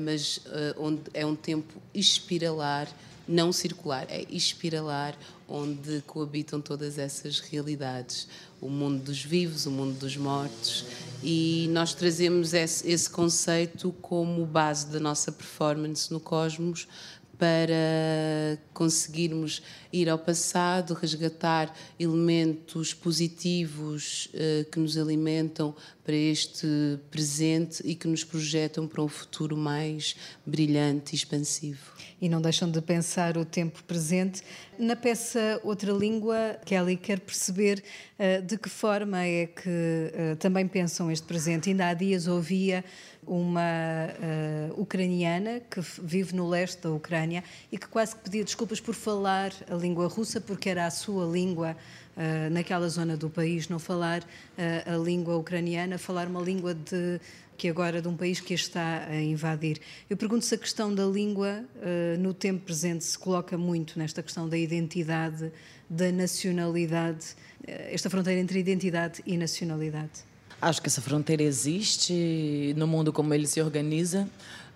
mas 0.04 0.42
onde 0.78 1.04
é 1.14 1.26
um 1.26 1.36
tempo 1.36 1.82
espiralar 1.94 2.86
não 3.28 3.52
circular, 3.52 4.06
é 4.10 4.26
espiralar, 4.30 5.18
onde 5.48 6.02
coabitam 6.02 6.60
todas 6.60 6.98
essas 6.98 7.40
realidades, 7.40 8.28
o 8.64 8.70
mundo 8.70 9.04
dos 9.04 9.22
vivos, 9.22 9.66
o 9.66 9.72
mundo 9.72 10.00
dos 10.00 10.16
mortos, 10.16 10.86
e 11.22 11.68
nós 11.72 11.94
trazemos 11.94 12.54
esse, 12.54 12.90
esse 12.90 13.10
conceito 13.10 13.94
como 14.02 14.46
base 14.46 14.88
da 14.88 15.00
nossa 15.00 15.32
performance 15.32 16.12
no 16.12 16.20
Cosmos 16.20 16.88
para 17.38 18.58
conseguirmos 18.74 19.62
ir 19.92 20.08
ao 20.08 20.18
passado, 20.18 20.94
resgatar 20.94 21.76
elementos 22.00 22.94
positivos 22.94 24.30
uh, 24.34 24.70
que 24.72 24.80
nos 24.80 24.98
alimentam 24.98 25.76
para 26.04 26.16
este 26.16 26.68
presente 27.12 27.82
e 27.86 27.96
que 27.96 28.08
nos 28.08 28.24
projetam 28.24 28.88
para 28.88 29.02
um 29.02 29.08
futuro 29.08 29.58
mais 29.58 30.16
brilhante 30.46 31.14
e 31.14 31.16
expansivo. 31.16 31.92
E 32.22 32.30
não 32.30 32.42
deixam 32.42 32.70
de 32.70 32.82
pensar 32.82 33.38
o 33.38 33.44
tempo 33.44 33.84
presente. 33.84 34.42
Na 34.78 34.96
peça 34.96 35.60
Outra 35.64 35.92
Língua, 35.92 36.58
Kelly 36.66 36.96
quer 36.96 37.20
perceber 37.20 37.84
uh, 38.18 38.42
de 38.42 38.53
que 38.58 38.70
forma 38.70 39.24
é 39.24 39.48
que 39.48 39.70
uh, 39.70 40.36
também 40.38 40.68
pensam 40.68 41.12
este 41.12 41.26
presente. 41.26 41.70
Ainda 41.70 41.88
há 41.88 41.94
dias 41.94 42.28
ouvia 42.28 42.84
uma 43.26 43.62
uh, 43.62 44.82
ucraniana 44.82 45.62
que 45.62 45.82
vive 46.02 46.36
no 46.36 46.48
leste 46.48 46.82
da 46.82 46.92
Ucrânia 46.92 47.44
e 47.72 47.78
que 47.78 47.88
quase 47.88 48.16
que 48.16 48.24
pedia 48.24 48.44
desculpas 48.44 48.80
por 48.80 48.94
falar 48.94 49.52
a 49.70 49.76
língua 49.76 50.08
russa, 50.08 50.42
porque 50.42 50.70
era 50.70 50.86
a 50.86 50.92
sua 50.92 51.26
língua 51.26 51.76
uh, 52.18 52.50
naquela 52.52 52.88
zona 52.90 53.16
do 53.16 53.30
país, 53.30 53.70
não 53.70 53.80
falar 53.80 54.24
a 54.86 54.96
língua 54.98 55.36
ucraniana, 55.36 55.98
falar 55.98 56.28
uma 56.28 56.42
língua 56.42 56.74
de 56.74 57.20
que 57.58 57.68
agora 57.70 58.02
de 58.02 58.08
um 58.08 58.16
país 58.16 58.40
que 58.40 58.54
a 58.54 58.56
está 58.56 59.06
a 59.08 59.22
invadir. 59.22 59.80
Eu 60.10 60.18
pergunto 60.18 60.46
se 60.46 60.56
a 60.56 60.58
questão 60.58 60.94
da 60.94 61.06
língua 61.06 61.64
no 62.20 62.34
tempo 62.34 62.66
presente 62.66 63.04
se 63.04 63.18
coloca 63.18 63.58
muito 63.58 63.98
nesta 63.98 64.22
questão 64.24 64.50
da 64.50 64.58
identidade, 64.58 65.52
da 65.90 66.12
nacionalidade, 66.12 67.36
esta 67.66 68.10
fronteira 68.10 68.40
entre 68.42 68.60
identidade 68.60 69.22
e 69.26 69.38
nacionalidade. 69.38 70.24
Acho 70.62 70.82
que 70.82 70.88
essa 70.88 71.02
fronteira 71.02 71.44
existe 71.44 72.74
no 72.78 72.88
mundo 72.88 73.12
como 73.12 73.34
ele 73.34 73.46
se 73.46 73.62
organiza. 73.62 74.30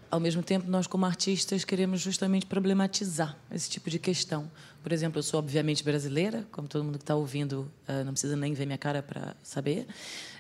Ao 0.10 0.20
mesmo 0.20 0.42
tempo, 0.42 0.70
nós, 0.70 0.88
como 0.88 1.06
artistas, 1.06 1.66
queremos 1.66 2.00
justamente 2.00 2.46
problematizar 2.46 3.38
esse 3.52 3.70
tipo 3.70 3.90
de 3.90 4.00
questão. 4.00 4.50
Por 4.82 4.94
exemplo, 4.94 5.20
eu 5.20 5.24
sou 5.24 5.38
obviamente 5.40 5.84
brasileira, 5.84 6.48
como 6.52 6.68
todo 6.68 6.84
mundo 6.84 6.98
que 6.98 7.04
está 7.04 7.14
ouvindo 7.14 7.70
uh, 7.90 8.06
não 8.06 8.14
precisa 8.14 8.38
nem 8.38 8.54
ver 8.54 8.66
minha 8.66 8.78
cara 8.78 9.04
para 9.04 9.36
saber. 9.44 9.86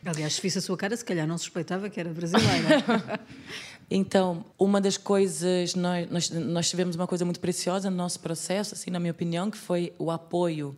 Aliás, 0.05 0.33
se 0.35 0.41
visse 0.41 0.59
a 0.59 0.61
sua 0.61 0.77
cara, 0.77 0.95
se 0.95 1.03
calhar 1.03 1.27
não 1.27 1.37
suspeitava 1.37 1.89
que 1.89 1.99
era 1.99 2.09
brasileira. 2.11 3.19
então, 3.91 4.45
uma 4.57 4.79
das 4.79 4.95
coisas, 4.95 5.75
nós, 5.75 6.09
nós, 6.09 6.29
nós 6.29 6.69
tivemos 6.69 6.95
uma 6.95 7.05
coisa 7.05 7.25
muito 7.25 7.41
preciosa 7.41 7.89
no 7.89 7.97
nosso 7.97 8.21
processo, 8.21 8.73
assim, 8.73 8.89
na 8.89 9.01
minha 9.01 9.11
opinião, 9.11 9.51
que 9.51 9.57
foi 9.57 9.91
o 9.99 10.09
apoio 10.09 10.77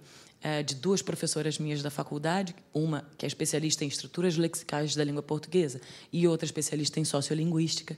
de 0.65 0.75
duas 0.75 1.01
professoras 1.01 1.59
minhas 1.59 1.81
da 1.81 1.89
faculdade, 1.89 2.55
uma 2.73 3.03
que 3.17 3.25
é 3.25 3.27
especialista 3.27 3.83
em 3.83 3.89
estruturas 3.89 4.37
lexicais 4.37 4.95
da 4.95 5.03
língua 5.03 5.21
portuguesa 5.21 5.81
e 6.13 6.25
outra 6.27 6.45
especialista 6.45 6.99
em 6.99 7.03
sociolinguística. 7.03 7.97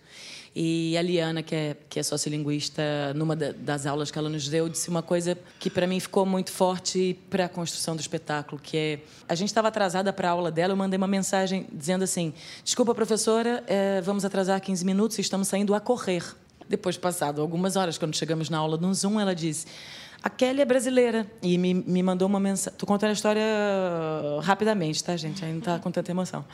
E 0.56 0.98
a 0.98 1.02
Liana, 1.02 1.44
que 1.44 1.56
é, 1.56 1.78
que 1.88 2.00
é 2.00 2.04
sociolinguista, 2.04 3.14
numa 3.16 3.36
das 3.36 3.86
aulas 3.86 4.10
que 4.10 4.18
ela 4.18 4.28
nos 4.28 4.50
deu, 4.50 4.68
disse 4.68 4.90
uma 4.90 5.04
coisa 5.04 5.38
que 5.60 5.70
para 5.70 5.86
mim 5.86 6.00
ficou 6.00 6.26
muito 6.26 6.52
forte 6.52 7.18
para 7.30 7.46
a 7.46 7.50
construção 7.50 7.96
do 7.96 8.02
espetáculo, 8.02 8.60
que 8.60 8.76
é 8.76 9.00
a 9.30 9.36
gente 9.36 9.48
estava 9.48 9.68
atrasada 9.68 10.12
para 10.12 10.28
a 10.28 10.32
aula 10.32 10.52
dela, 10.52 10.74
eu 10.74 10.78
mandei 10.78 10.98
uma 10.98 11.08
mensagem 11.08 11.68
dizendo 11.72 12.04
assim: 12.04 12.34
"Desculpa, 12.64 12.94
professora, 12.94 13.64
é, 13.68 14.02
vamos 14.02 14.26
atrasar 14.26 14.60
15 14.60 14.84
minutos, 14.84 15.20
estamos 15.20 15.48
saindo 15.48 15.74
a 15.74 15.80
correr". 15.80 16.24
Depois 16.68 16.98
passado 16.98 17.42
algumas 17.42 17.76
horas, 17.76 17.98
quando 17.98 18.16
chegamos 18.16 18.50
na 18.50 18.58
aula 18.58 18.78
no 18.78 18.94
Zoom, 18.94 19.20
ela 19.20 19.36
disse: 19.36 19.68
a 20.24 20.30
Kelly 20.30 20.62
é 20.62 20.66
brasileira 20.66 21.26
e 21.42 21.58
me, 21.58 21.74
me 21.74 22.04
mandou 22.04 22.28
uma 22.28 22.40
mensagem. 22.40 22.74
Estou 22.74 22.86
contando 22.86 23.10
a 23.10 23.14
história 23.14 23.44
rapidamente, 24.44 25.04
tá, 25.04 25.18
gente? 25.18 25.44
Ainda 25.44 25.58
está 25.58 25.80
com 25.80 25.92
tanta 25.92 26.12
emoção. 26.12 26.46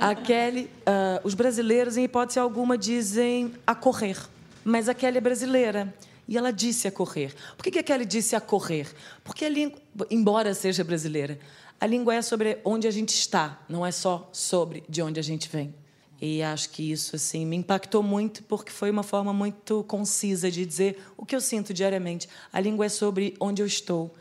A 0.00 0.14
Kelly, 0.14 0.68
uh, 0.80 1.20
os 1.22 1.34
brasileiros, 1.34 1.96
em 1.96 2.04
hipótese 2.04 2.40
alguma, 2.40 2.76
dizem 2.76 3.54
a 3.64 3.76
correr. 3.76 4.18
Mas 4.64 4.88
a 4.88 4.94
Kelly 4.94 5.18
é 5.18 5.20
brasileira. 5.20 5.94
E 6.28 6.36
ela 6.36 6.52
disse 6.52 6.88
a 6.88 6.90
correr. 6.90 7.32
Por 7.56 7.62
que, 7.62 7.70
que 7.70 7.78
a 7.78 7.82
Kelly 7.84 8.04
disse 8.04 8.34
a 8.34 8.40
correr? 8.40 8.92
Porque 9.22 9.44
a 9.44 9.48
língua, 9.48 9.78
embora 10.10 10.52
seja 10.52 10.82
brasileira, 10.82 11.38
a 11.80 11.86
língua 11.86 12.16
é 12.16 12.22
sobre 12.22 12.58
onde 12.64 12.88
a 12.88 12.90
gente 12.90 13.10
está, 13.10 13.60
não 13.68 13.86
é 13.86 13.92
só 13.92 14.28
sobre 14.32 14.82
de 14.88 15.00
onde 15.00 15.20
a 15.20 15.22
gente 15.22 15.48
vem. 15.48 15.72
E 16.20 16.42
acho 16.42 16.70
que 16.70 16.90
isso 16.92 17.14
assim 17.16 17.44
me 17.44 17.56
impactou 17.56 18.02
muito 18.02 18.42
porque 18.44 18.72
foi 18.72 18.90
uma 18.90 19.02
forma 19.02 19.32
muito 19.32 19.84
concisa 19.84 20.50
de 20.50 20.64
dizer 20.64 20.98
o 21.16 21.26
que 21.26 21.36
eu 21.36 21.40
sinto 21.40 21.74
diariamente. 21.74 22.28
A 22.52 22.60
língua 22.60 22.86
é 22.86 22.88
sobre 22.88 23.34
onde 23.38 23.60
eu 23.60 23.66
estou. 23.66 24.14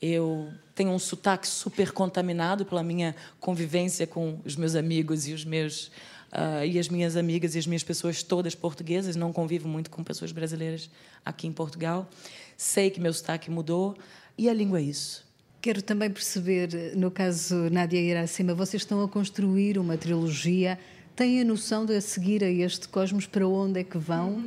Eu 0.00 0.52
tenho 0.74 0.90
um 0.90 0.98
sotaque 0.98 1.46
super 1.46 1.92
contaminado 1.92 2.64
pela 2.64 2.82
minha 2.82 3.14
convivência 3.38 4.06
com 4.06 4.38
os 4.44 4.56
meus 4.56 4.74
amigos 4.74 5.26
e 5.26 5.32
os 5.32 5.44
meus 5.44 5.90
uh, 6.32 6.64
e 6.64 6.78
as 6.78 6.88
minhas 6.88 7.16
amigas 7.16 7.54
e 7.54 7.58
as 7.58 7.66
minhas 7.66 7.82
pessoas 7.82 8.22
todas 8.22 8.54
portuguesas. 8.54 9.16
Não 9.16 9.32
convivo 9.32 9.68
muito 9.68 9.90
com 9.90 10.04
pessoas 10.04 10.32
brasileiras 10.32 10.88
aqui 11.24 11.46
em 11.46 11.52
Portugal. 11.52 12.08
Sei 12.56 12.90
que 12.90 13.00
meu 13.00 13.12
sotaque 13.12 13.50
mudou 13.50 13.96
e 14.38 14.48
a 14.48 14.54
língua 14.54 14.78
é 14.78 14.82
isso. 14.82 15.28
Quero 15.60 15.82
também 15.82 16.08
perceber, 16.08 16.96
no 16.96 17.10
caso 17.10 17.68
Nádia 17.70 18.00
Iracema, 18.00 18.54
vocês 18.54 18.82
estão 18.82 19.02
a 19.02 19.08
construir 19.08 19.78
uma 19.78 19.98
trilogia 19.98 20.78
têm 21.20 21.42
a 21.42 21.44
noção 21.44 21.84
de 21.84 21.94
a 21.94 22.00
seguir 22.00 22.42
a 22.42 22.48
este 22.48 22.88
cosmos 22.88 23.26
para 23.26 23.46
onde 23.46 23.80
é 23.80 23.84
que 23.84 23.98
vão? 23.98 24.42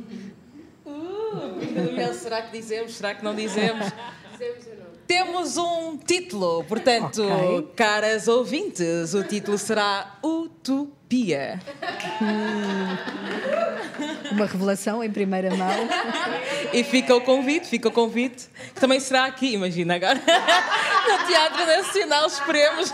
Uh, 0.84 1.62
será 2.18 2.42
que 2.42 2.50
dizemos? 2.50 2.96
Será 2.96 3.14
que 3.14 3.22
não 3.22 3.32
dizemos? 3.32 3.86
Temos 5.06 5.56
um 5.56 5.96
título, 5.96 6.64
portanto, 6.64 7.22
okay. 7.22 7.68
caras 7.76 8.26
ouvintes, 8.26 9.14
o 9.14 9.22
título 9.22 9.56
será 9.56 10.18
Utopia. 10.20 11.60
Hum. 12.20 12.96
Uma 14.34 14.46
revelação 14.46 15.04
em 15.04 15.12
primeira 15.12 15.54
mão. 15.54 15.88
E 16.72 16.82
fica 16.82 17.14
o 17.14 17.20
convite, 17.20 17.68
fica 17.68 17.86
o 17.86 17.92
convite, 17.92 18.48
que 18.74 18.80
também 18.80 18.98
será 18.98 19.26
aqui, 19.26 19.52
imagina 19.52 19.94
agora, 19.94 20.18
no 20.18 21.26
Teatro 21.28 21.66
Nacional, 21.66 22.26
esperemos. 22.26 22.92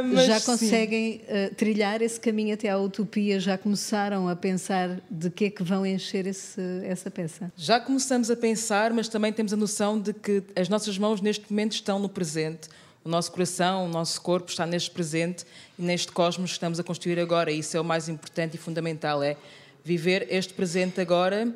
Uh, 0.00 0.26
já 0.26 0.40
conseguem 0.40 1.22
uh, 1.22 1.54
trilhar 1.54 2.02
esse 2.02 2.18
caminho 2.18 2.54
até 2.54 2.68
à 2.68 2.78
utopia? 2.78 3.38
Já 3.40 3.56
começaram 3.56 4.28
a 4.28 4.36
pensar 4.36 5.00
de 5.10 5.30
que 5.30 5.46
é 5.46 5.50
que 5.50 5.62
vão 5.62 5.84
encher 5.84 6.26
esse, 6.26 6.60
essa 6.84 7.10
peça? 7.10 7.52
Já 7.56 7.80
começamos 7.80 8.30
a 8.30 8.36
pensar, 8.36 8.92
mas 8.92 9.08
também 9.08 9.32
temos 9.32 9.52
a 9.52 9.56
noção 9.56 10.00
de 10.00 10.12
que 10.12 10.42
as 10.56 10.68
nossas 10.68 10.98
mãos 10.98 11.20
neste 11.20 11.50
momento 11.50 11.72
estão 11.72 11.98
no 11.98 12.08
presente. 12.08 12.68
O 13.04 13.08
nosso 13.08 13.32
coração, 13.32 13.86
o 13.86 13.88
nosso 13.88 14.20
corpo 14.20 14.50
está 14.50 14.66
neste 14.66 14.90
presente 14.90 15.44
e 15.78 15.82
neste 15.82 16.12
cosmos 16.12 16.50
que 16.50 16.56
estamos 16.56 16.78
a 16.78 16.84
construir 16.84 17.18
agora. 17.18 17.50
Isso 17.50 17.76
é 17.76 17.80
o 17.80 17.84
mais 17.84 18.08
importante 18.08 18.54
e 18.54 18.58
fundamental, 18.58 19.22
é 19.22 19.36
viver 19.84 20.26
este 20.30 20.52
presente 20.52 21.00
agora 21.00 21.52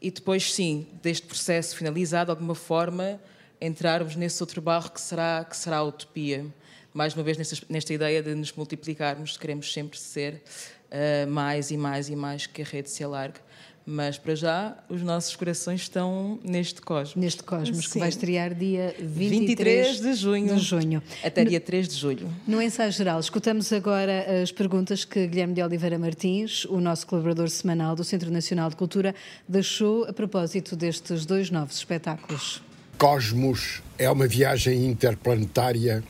e 0.00 0.10
depois, 0.10 0.52
sim, 0.52 0.86
deste 1.02 1.26
processo 1.26 1.76
finalizado, 1.76 2.26
de 2.26 2.30
alguma 2.30 2.54
forma, 2.54 3.20
entrarmos 3.60 4.16
nesse 4.16 4.42
outro 4.42 4.60
barro 4.60 4.90
que 4.90 5.00
será, 5.00 5.44
que 5.48 5.56
será 5.56 5.78
a 5.78 5.84
utopia 5.84 6.46
mais 6.94 7.14
uma 7.14 7.22
vez 7.22 7.38
nesta, 7.38 7.56
nesta 7.68 7.92
ideia 7.94 8.22
de 8.22 8.34
nos 8.34 8.52
multiplicarmos, 8.52 9.36
queremos 9.36 9.72
sempre 9.72 9.98
ser 9.98 10.42
uh, 10.90 11.30
mais 11.30 11.70
e 11.70 11.76
mais 11.76 12.08
e 12.08 12.16
mais 12.16 12.46
que 12.46 12.62
a 12.62 12.64
rede 12.64 12.90
se 12.90 13.02
alargue. 13.02 13.38
Mas 13.84 14.16
para 14.16 14.36
já 14.36 14.76
os 14.88 15.02
nossos 15.02 15.34
corações 15.34 15.80
estão 15.80 16.38
neste 16.44 16.80
Cosmos. 16.80 17.16
Neste 17.16 17.42
Cosmos, 17.42 17.86
Sim. 17.86 17.92
que 17.94 17.98
vai 17.98 18.08
estrear 18.08 18.54
dia 18.54 18.94
23, 18.96 19.30
23 19.30 20.00
de, 20.00 20.14
junho, 20.14 20.54
de 20.54 20.60
junho. 20.60 21.02
Até 21.24 21.42
no, 21.42 21.50
dia 21.50 21.58
3 21.58 21.88
de 21.88 21.94
julho. 21.96 22.28
No 22.46 22.62
ensaio 22.62 22.92
geral, 22.92 23.18
escutamos 23.18 23.72
agora 23.72 24.40
as 24.40 24.52
perguntas 24.52 25.04
que 25.04 25.26
Guilherme 25.26 25.54
de 25.54 25.62
Oliveira 25.64 25.98
Martins, 25.98 26.64
o 26.66 26.80
nosso 26.80 27.08
colaborador 27.08 27.50
semanal 27.50 27.96
do 27.96 28.04
Centro 28.04 28.30
Nacional 28.30 28.70
de 28.70 28.76
Cultura, 28.76 29.16
deixou 29.48 30.04
a 30.04 30.12
propósito 30.12 30.76
destes 30.76 31.26
dois 31.26 31.50
novos 31.50 31.76
espetáculos. 31.76 32.62
Cosmos 32.96 33.82
é 33.98 34.08
uma 34.08 34.28
viagem 34.28 34.86
interplanetária 34.86 36.04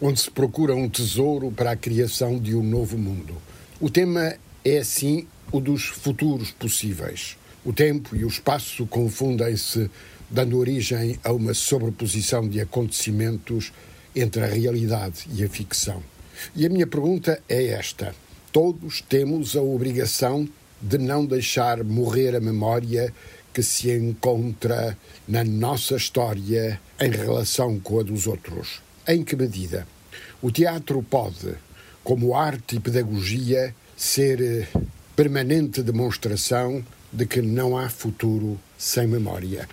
onde 0.00 0.20
se 0.20 0.30
procura 0.30 0.74
um 0.74 0.88
tesouro 0.88 1.50
para 1.50 1.72
a 1.72 1.76
criação 1.76 2.38
de 2.38 2.54
um 2.54 2.62
novo 2.62 2.96
mundo. 2.96 3.34
O 3.80 3.90
tema 3.90 4.34
é, 4.64 4.78
assim, 4.78 5.26
o 5.50 5.60
dos 5.60 5.84
futuros 5.84 6.50
possíveis. 6.50 7.36
O 7.64 7.72
tempo 7.72 8.14
e 8.14 8.24
o 8.24 8.28
espaço 8.28 8.86
confundem-se, 8.86 9.90
dando 10.30 10.58
origem 10.58 11.18
a 11.24 11.32
uma 11.32 11.54
sobreposição 11.54 12.48
de 12.48 12.60
acontecimentos 12.60 13.72
entre 14.14 14.42
a 14.42 14.46
realidade 14.46 15.26
e 15.34 15.44
a 15.44 15.48
ficção. 15.48 16.02
E 16.54 16.64
a 16.64 16.68
minha 16.68 16.86
pergunta 16.86 17.42
é 17.48 17.66
esta: 17.68 18.14
todos 18.52 19.00
temos 19.00 19.56
a 19.56 19.62
obrigação 19.62 20.48
de 20.80 20.98
não 20.98 21.26
deixar 21.26 21.82
morrer 21.82 22.36
a 22.36 22.40
memória 22.40 23.12
que 23.52 23.62
se 23.62 23.90
encontra 23.90 24.96
na 25.26 25.42
nossa 25.42 25.96
história 25.96 26.80
em 27.00 27.10
relação 27.10 27.80
com 27.80 27.98
a 27.98 28.02
dos 28.04 28.26
outros. 28.26 28.87
Em 29.10 29.24
que 29.24 29.34
medida? 29.34 29.88
O 30.42 30.50
teatro 30.50 31.02
pode, 31.02 31.54
como 32.04 32.34
arte 32.34 32.76
e 32.76 32.80
pedagogia, 32.80 33.74
ser 33.96 34.38
eh, 34.38 34.68
permanente 35.16 35.82
demonstração 35.82 36.84
de 37.10 37.24
que 37.24 37.40
não 37.40 37.78
há 37.78 37.88
futuro 37.88 38.60
sem 38.76 39.06
memória. 39.06 39.66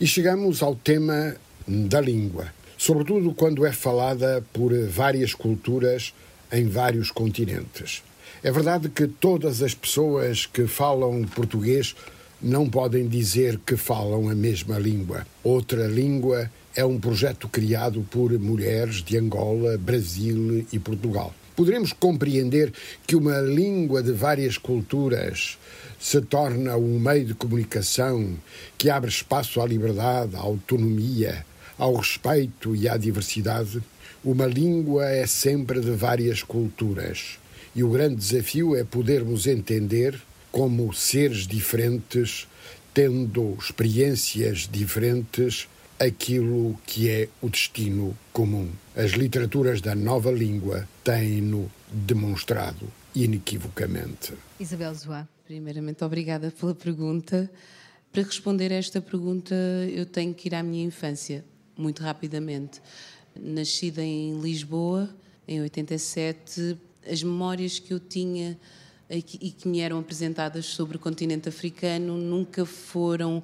E 0.00 0.06
chegamos 0.06 0.62
ao 0.62 0.74
tema 0.74 1.36
da 1.66 2.00
língua, 2.00 2.46
sobretudo 2.78 3.34
quando 3.34 3.66
é 3.66 3.72
falada 3.72 4.42
por 4.54 4.72
várias 4.86 5.34
culturas 5.34 6.14
em 6.50 6.66
vários 6.66 7.10
continentes. 7.10 8.02
É 8.42 8.50
verdade 8.50 8.88
que 8.88 9.06
todas 9.06 9.60
as 9.62 9.74
pessoas 9.74 10.46
que 10.46 10.66
falam 10.66 11.24
português 11.24 11.94
não 12.40 12.70
podem 12.70 13.06
dizer 13.06 13.58
que 13.66 13.76
falam 13.76 14.30
a 14.30 14.34
mesma 14.34 14.78
língua. 14.78 15.26
Outra 15.44 15.86
língua 15.86 16.50
é 16.74 16.84
um 16.84 16.98
projeto 16.98 17.48
criado 17.48 18.06
por 18.10 18.32
mulheres 18.38 19.02
de 19.02 19.16
Angola, 19.16 19.76
Brasil 19.78 20.66
e 20.72 20.78
Portugal. 20.78 21.34
Poderemos 21.56 21.92
compreender 21.92 22.72
que 23.06 23.16
uma 23.16 23.40
língua 23.40 24.02
de 24.02 24.12
várias 24.12 24.56
culturas 24.56 25.58
se 25.98 26.20
torna 26.20 26.76
um 26.76 27.00
meio 27.00 27.24
de 27.24 27.34
comunicação 27.34 28.36
que 28.76 28.88
abre 28.88 29.10
espaço 29.10 29.60
à 29.60 29.66
liberdade, 29.66 30.36
à 30.36 30.38
autonomia, 30.38 31.44
ao 31.76 31.96
respeito 31.96 32.76
e 32.76 32.88
à 32.88 32.96
diversidade. 32.96 33.82
Uma 34.24 34.46
língua 34.46 35.06
é 35.06 35.26
sempre 35.26 35.80
de 35.80 35.90
várias 35.90 36.42
culturas 36.42 37.38
e 37.74 37.82
o 37.82 37.90
grande 37.90 38.16
desafio 38.16 38.74
é 38.74 38.84
podermos 38.84 39.46
entender 39.46 40.20
como 40.50 40.92
seres 40.92 41.46
diferentes, 41.46 42.48
tendo 42.94 43.56
experiências 43.60 44.68
diferentes, 44.70 45.68
aquilo 45.98 46.78
que 46.86 47.08
é 47.08 47.28
o 47.40 47.48
destino 47.48 48.16
comum. 48.32 48.68
As 48.96 49.12
literaturas 49.12 49.80
da 49.80 49.94
nova 49.94 50.30
língua 50.30 50.88
têm-no 51.02 51.70
demonstrado 51.90 52.90
inequivocamente. 53.14 54.32
Isabel 54.60 54.94
Zoá. 54.94 55.28
Primeiramente, 55.44 56.04
obrigada 56.04 56.50
pela 56.50 56.74
pergunta. 56.74 57.50
Para 58.12 58.22
responder 58.22 58.70
a 58.72 58.76
esta 58.76 59.00
pergunta, 59.00 59.54
eu 59.90 60.04
tenho 60.04 60.34
que 60.34 60.48
ir 60.48 60.54
à 60.54 60.62
minha 60.62 60.84
infância, 60.84 61.44
muito 61.76 62.02
rapidamente. 62.02 62.80
Nascida 63.34 64.02
em 64.02 64.38
Lisboa, 64.40 65.08
em 65.46 65.60
87, 65.62 66.76
as 67.10 67.22
memórias 67.22 67.78
que 67.78 67.92
eu 67.92 67.98
tinha 67.98 68.58
e 69.10 69.22
que 69.22 69.66
me 69.66 69.80
eram 69.80 69.98
apresentadas 69.98 70.66
sobre 70.66 70.98
o 70.98 71.00
continente 71.00 71.48
africano 71.48 72.18
nunca 72.18 72.66
foram, 72.66 73.42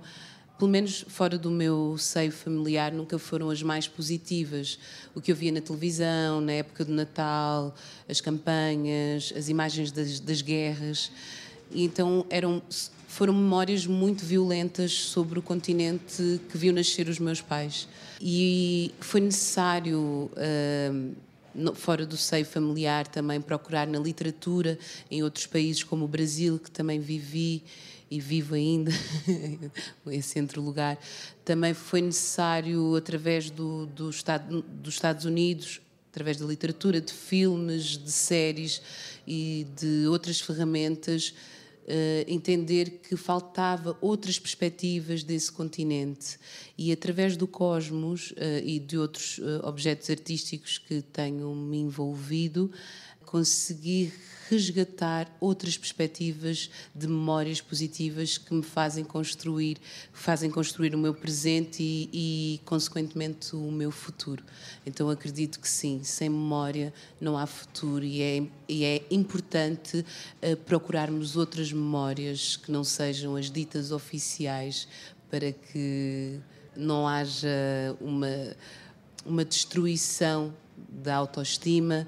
pelo 0.58 0.70
menos 0.70 1.04
fora 1.08 1.37
do 1.37 1.50
meu 1.50 1.96
seio 1.99 2.30
familiar, 2.30 2.92
nunca 2.92 3.18
foram 3.18 3.50
as 3.50 3.62
mais 3.62 3.88
positivas. 3.88 4.78
O 5.14 5.20
que 5.20 5.32
eu 5.32 5.37
via 5.37 5.50
na 5.50 5.61
televisão, 5.61 6.40
na 6.40 6.52
época 6.52 6.84
do 6.84 6.92
Natal, 6.92 7.75
as 8.08 8.20
campanhas, 8.20 9.32
as 9.37 9.49
imagens 9.49 9.90
das, 9.90 10.20
das 10.20 10.42
guerras. 10.42 11.11
E 11.70 11.84
então 11.84 12.25
eram 12.30 12.62
foram 13.14 13.32
memórias 13.32 13.87
muito 13.87 14.25
violentas 14.25 14.92
sobre 14.92 15.38
o 15.38 15.42
continente 15.42 16.40
que 16.50 16.58
viu 16.58 16.73
nascer 16.73 17.08
os 17.08 17.20
meus 17.20 17.40
pais. 17.40 17.87
E 18.20 18.92
foi 18.99 19.20
necessário 19.20 20.28
uh, 20.32 21.75
fora 21.76 22.04
do 22.04 22.16
seio 22.16 22.44
familiar, 22.44 23.06
também 23.06 23.40
procurar 23.40 23.87
na 23.87 24.00
literatura, 24.00 24.76
em 25.08 25.23
outros 25.23 25.46
países 25.46 25.84
como 25.84 26.04
o 26.04 26.08
Brasil, 26.08 26.58
que 26.58 26.70
também 26.70 26.99
vivi 26.99 27.62
e 28.11 28.20
vivo 28.20 28.54
ainda, 28.54 28.92
esse 30.06 30.38
entre 30.38 30.61
lugar. 30.61 30.99
Também 31.44 31.75
foi 31.75 32.00
necessário, 32.00 32.94
através 32.94 33.50
do, 33.50 33.87
do 33.87 34.11
Estado, 34.11 34.62
dos 34.62 34.94
Estados 34.94 35.25
Unidos, 35.25 35.80
através 36.11 36.37
da 36.37 36.46
literatura, 36.46 37.00
de 37.00 37.12
filmes, 37.12 37.99
de 37.99 38.12
séries 38.12 38.80
e 39.26 39.66
de 39.76 40.06
outras 40.06 40.40
ferramentas, 40.40 41.34
Uh, 41.84 42.25
entender 42.26 43.02
que 43.06 43.14
faltava 43.14 43.94
outras 44.00 44.38
perspectivas 44.38 45.23
desse 45.23 45.52
continente 45.52 46.38
e 46.78 46.90
através 46.90 47.37
do 47.37 47.46
cosmos 47.46 48.30
uh, 48.30 48.64
e 48.64 48.78
de 48.78 48.96
outros 48.96 49.37
uh, 49.37 49.61
objetos 49.64 50.08
artísticos 50.08 50.78
que 50.78 51.02
tenho 51.02 51.54
me 51.54 51.76
envolvido 51.76 52.73
consegui 53.35 54.12
resgatar 54.49 55.29
outras 55.40 55.77
perspectivas 55.77 56.70
de 56.94 57.09
memórias 57.09 57.61
positivas 57.61 58.38
que 58.38 58.55
me 58.55 58.62
fazem 58.62 59.03
construir, 59.03 59.77
fazem 60.12 60.49
construir 60.49 60.94
o 60.94 60.99
meu 60.99 61.12
presente 61.12 61.83
e, 61.83 62.11
e, 62.12 62.61
consequentemente, 62.64 63.57
o 63.57 63.73
meu 63.73 63.90
futuro. 63.90 64.44
Então 64.87 65.11
acredito 65.11 65.59
que 65.59 65.68
sim, 65.68 66.01
sem 66.05 66.29
memória 66.29 66.94
não 67.20 67.37
há 67.37 67.44
futuro 67.44 68.05
e 68.05 68.23
é, 68.23 68.47
e 68.68 68.85
é 68.85 69.03
importante 69.11 70.07
uh, 70.40 70.57
procurarmos 70.59 71.37
outras 71.37 71.73
memórias 71.73 72.55
que 72.55 72.70
não 72.70 72.85
sejam 72.85 73.35
as 73.35 73.51
ditas 73.51 73.90
oficiais 73.90 74.87
para 75.29 75.51
que 75.51 76.38
não 76.77 77.09
haja 77.09 77.49
uma, 78.01 78.57
uma 79.27 79.44
destruição 79.44 80.55
da 80.88 81.16
autoestima 81.16 82.07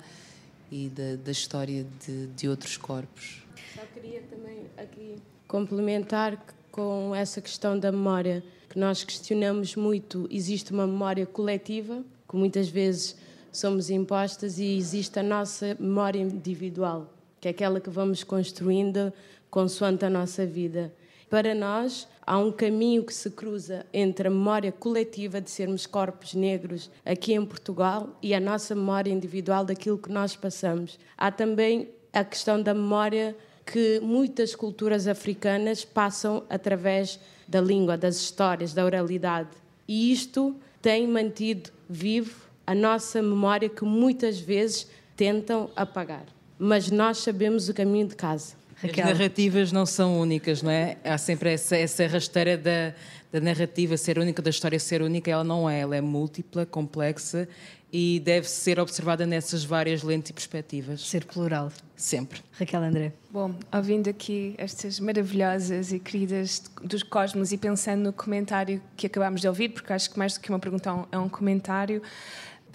e 0.70 0.88
da, 0.88 1.16
da 1.16 1.31
história 1.31 1.87
de, 2.05 2.26
de 2.29 2.48
outros 2.48 2.76
corpos. 2.76 3.42
Só 3.74 3.83
queria 3.94 4.22
também 4.22 4.66
aqui 4.76 5.16
complementar 5.46 6.44
com 6.70 7.14
essa 7.14 7.40
questão 7.40 7.79
da 7.79 7.90
memória, 7.90 8.44
que 8.68 8.79
nós 8.79 9.02
questionamos 9.02 9.76
muito. 9.76 10.29
Existe 10.31 10.72
uma 10.72 10.87
memória 10.87 11.24
coletiva, 11.24 12.05
que 12.29 12.37
muitas 12.37 12.68
vezes 12.68 13.16
somos 13.50 13.88
impostas, 13.88 14.59
e 14.59 14.76
existe 14.76 15.18
a 15.18 15.22
nossa 15.22 15.76
memória 15.81 16.20
individual, 16.20 17.12
que 17.40 17.48
é 17.48 17.50
aquela 17.50 17.81
que 17.81 17.88
vamos 17.88 18.22
construindo 18.22 19.12
consoante 19.50 20.05
a 20.05 20.11
nossa 20.11 20.44
vida. 20.44 20.92
Para 21.29 21.55
nós, 21.55 22.07
há 22.25 22.39
um 22.39 22.53
caminho 22.53 23.05
que 23.05 23.12
se 23.12 23.31
cruza 23.31 23.85
entre 23.93 24.29
a 24.29 24.31
memória 24.31 24.71
coletiva 24.71 25.41
de 25.41 25.51
sermos 25.51 25.85
corpos 25.85 26.35
negros 26.35 26.89
aqui 27.05 27.33
em 27.33 27.45
Portugal 27.45 28.17
e 28.23 28.33
a 28.33 28.39
nossa 28.39 28.77
memória 28.77 29.11
individual 29.11 29.65
daquilo 29.65 29.99
que 29.99 30.11
nós 30.11 30.37
passamos. 30.37 30.99
Há 31.19 31.33
também 31.33 31.89
a 32.12 32.23
questão 32.25 32.62
da 32.62 32.73
memória 32.73 33.37
que 33.65 33.99
muitas 34.01 34.55
culturas 34.55 35.09
africanas 35.09 35.85
passam 35.85 36.45
através 36.49 37.19
da 37.49 37.61
língua, 37.61 37.97
das 37.97 38.17
histórias, 38.17 38.73
da 38.73 38.85
oralidade. 38.85 39.51
E 39.89 40.12
isto 40.12 40.55
tem 40.81 41.09
mantido 41.09 41.71
vivo 41.89 42.47
a 42.65 42.75
nossa 42.75 43.21
memória 43.21 43.69
que 43.69 43.85
muitas 43.85 44.39
vezes 44.39 44.89
tentam 45.17 45.71
apagar. 45.75 46.27
Mas 46.57 46.91
nós 46.91 47.19
sabemos 47.19 47.69
o 47.69 47.75
caminho 47.75 48.07
de 48.07 48.15
casa. 48.15 48.55
Raquel. 48.83 49.05
As 49.05 49.12
narrativas 49.12 49.73
não 49.73 49.87
são 49.87 50.21
únicas, 50.21 50.62
não 50.62 50.71
é? 50.71 50.97
Há 51.03 51.17
sempre 51.17 51.53
essa, 51.53 51.77
essa 51.77 52.07
rasteira 52.07 52.57
da, 52.59 52.93
da 53.33 53.41
narrativa 53.41 53.97
ser 53.97 54.19
única, 54.19 54.43
da 54.43 54.51
história 54.51 54.79
ser 54.79 55.03
única. 55.03 55.31
Ela 55.31 55.45
não 55.45 55.69
é, 55.69 55.81
ela 55.81 55.97
é 55.97 56.01
múltipla, 56.01 56.67
complexa 56.67 57.49
e 57.93 58.21
deve 58.21 58.49
ser 58.49 58.79
observada 58.79 59.25
nessas 59.25 59.65
várias 59.65 60.03
lentes 60.03 60.31
e 60.31 60.35
perspectivas. 60.35 61.01
Ser 61.01 61.25
plural. 61.25 61.73
Sempre. 61.97 62.43
Raquel 62.53 62.83
André. 62.83 63.12
Bom, 63.31 63.55
ouvindo 63.73 64.11
aqui 64.11 64.55
estas 64.59 65.01
maravilhosas 65.01 65.93
e 65.93 65.99
queridas 65.99 66.62
dos 66.83 67.03
cosmos 67.03 67.53
e 67.53 67.57
pensando 67.57 68.03
no 68.03 68.12
comentário 68.12 68.83
que 68.97 69.07
acabámos 69.07 69.41
de 69.41 69.49
ouvir, 69.49 69.71
porque 69.71 69.93
acho 69.93 70.11
que 70.11 70.19
mais 70.19 70.35
do 70.35 70.41
que 70.41 70.51
uma 70.51 70.59
pergunta 70.59 71.07
é 71.11 71.19
um 71.19 71.29
comentário, 71.29 72.03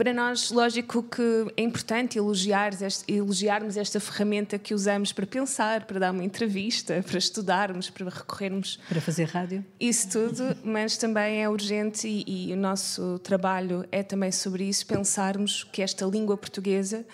para 0.01 0.15
nós, 0.15 0.49
lógico 0.49 1.03
que 1.03 1.53
é 1.55 1.61
importante 1.61 2.17
elogiar 2.17 2.71
elogiarmos 3.07 3.77
esta 3.77 3.99
ferramenta 3.99 4.57
que 4.57 4.73
usamos 4.73 5.13
para 5.13 5.27
pensar, 5.27 5.85
para 5.85 5.99
dar 5.99 6.11
uma 6.11 6.23
entrevista, 6.23 7.05
para 7.07 7.19
estudarmos, 7.19 7.87
para 7.91 8.09
recorrermos. 8.09 8.79
Para 8.89 8.99
fazer 8.99 9.25
rádio. 9.25 9.63
Isso 9.79 10.09
tudo, 10.09 10.57
mas 10.63 10.97
também 10.97 11.43
é 11.43 11.47
urgente 11.47 12.07
e, 12.07 12.49
e 12.49 12.51
o 12.51 12.57
nosso 12.57 13.19
trabalho 13.19 13.85
é 13.91 14.01
também 14.01 14.31
sobre 14.31 14.63
isso, 14.63 14.87
pensarmos 14.87 15.63
que 15.65 15.83
esta 15.83 16.03
língua 16.03 16.35
portuguesa 16.35 17.05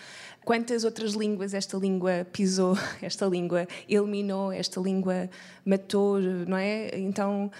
quantas 0.47 0.85
outras 0.85 1.11
línguas 1.11 1.53
esta 1.53 1.75
língua 1.75 2.25
pisou, 2.31 2.77
esta 3.03 3.25
língua 3.25 3.67
eliminou, 3.89 4.49
esta 4.49 4.79
língua 4.79 5.29
matou, 5.65 6.21
não 6.21 6.57
é? 6.57 6.97
Então 6.97 7.51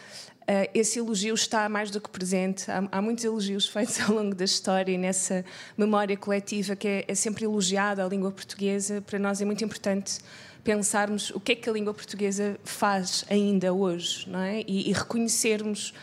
Uh, 0.50 0.64
esse 0.74 0.98
elogio 0.98 1.36
está 1.36 1.68
mais 1.68 1.92
do 1.92 2.00
que 2.00 2.10
presente. 2.10 2.72
Há, 2.72 2.88
há, 2.90 3.02
muitos 3.02 3.26
elogios 3.26 3.68
feitos 3.68 4.00
ao 4.00 4.16
longo 4.16 4.34
da 4.34 4.46
história 4.46 4.94
e 4.94 4.98
nessa 4.98 5.44
memória 5.78 6.16
coletiva 6.16 6.74
que 6.74 6.88
é, 6.88 7.06
é, 7.06 7.14
sempre 7.14 7.44
elogiada 7.44 8.02
a 8.02 8.08
língua 8.08 8.32
portuguesa. 8.32 9.02
Para 9.02 9.20
nós 9.20 9.42
é 9.42 9.46
muito 9.46 9.62
importante 9.66 10.20
pensarmos 10.64 11.32
o 11.32 11.40
que 11.42 11.52
é 11.52 11.56
que 11.56 11.70
a 11.70 11.74
língua 11.74 11.94
portuguesa 11.94 12.58
faz 12.64 13.26
ainda 13.30 13.74
hoje, 13.74 14.30
não 14.30 14.40
é? 14.40 14.62
E, 14.66 14.90
e 14.90 14.94
reconhecermos 14.94 15.94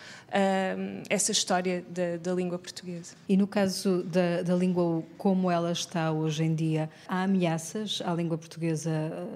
essa 1.08 1.30
história 1.30 1.84
da, 1.88 2.16
da, 2.16 2.34
língua 2.34 2.58
portuguesa. 2.58 3.14
E 3.28 3.36
no 3.36 3.46
caso 3.46 4.02
da, 4.02 4.42
da, 4.42 4.54
língua 4.54 5.02
como 5.16 5.50
ela 5.50 5.70
está 5.70 6.10
hoje 6.10 6.42
em 6.42 6.54
dia, 6.54 6.90
há 7.06 7.22
ameaças 7.22 8.02
à 8.04 8.12
língua 8.12 8.36
portuguesa? 8.36 8.90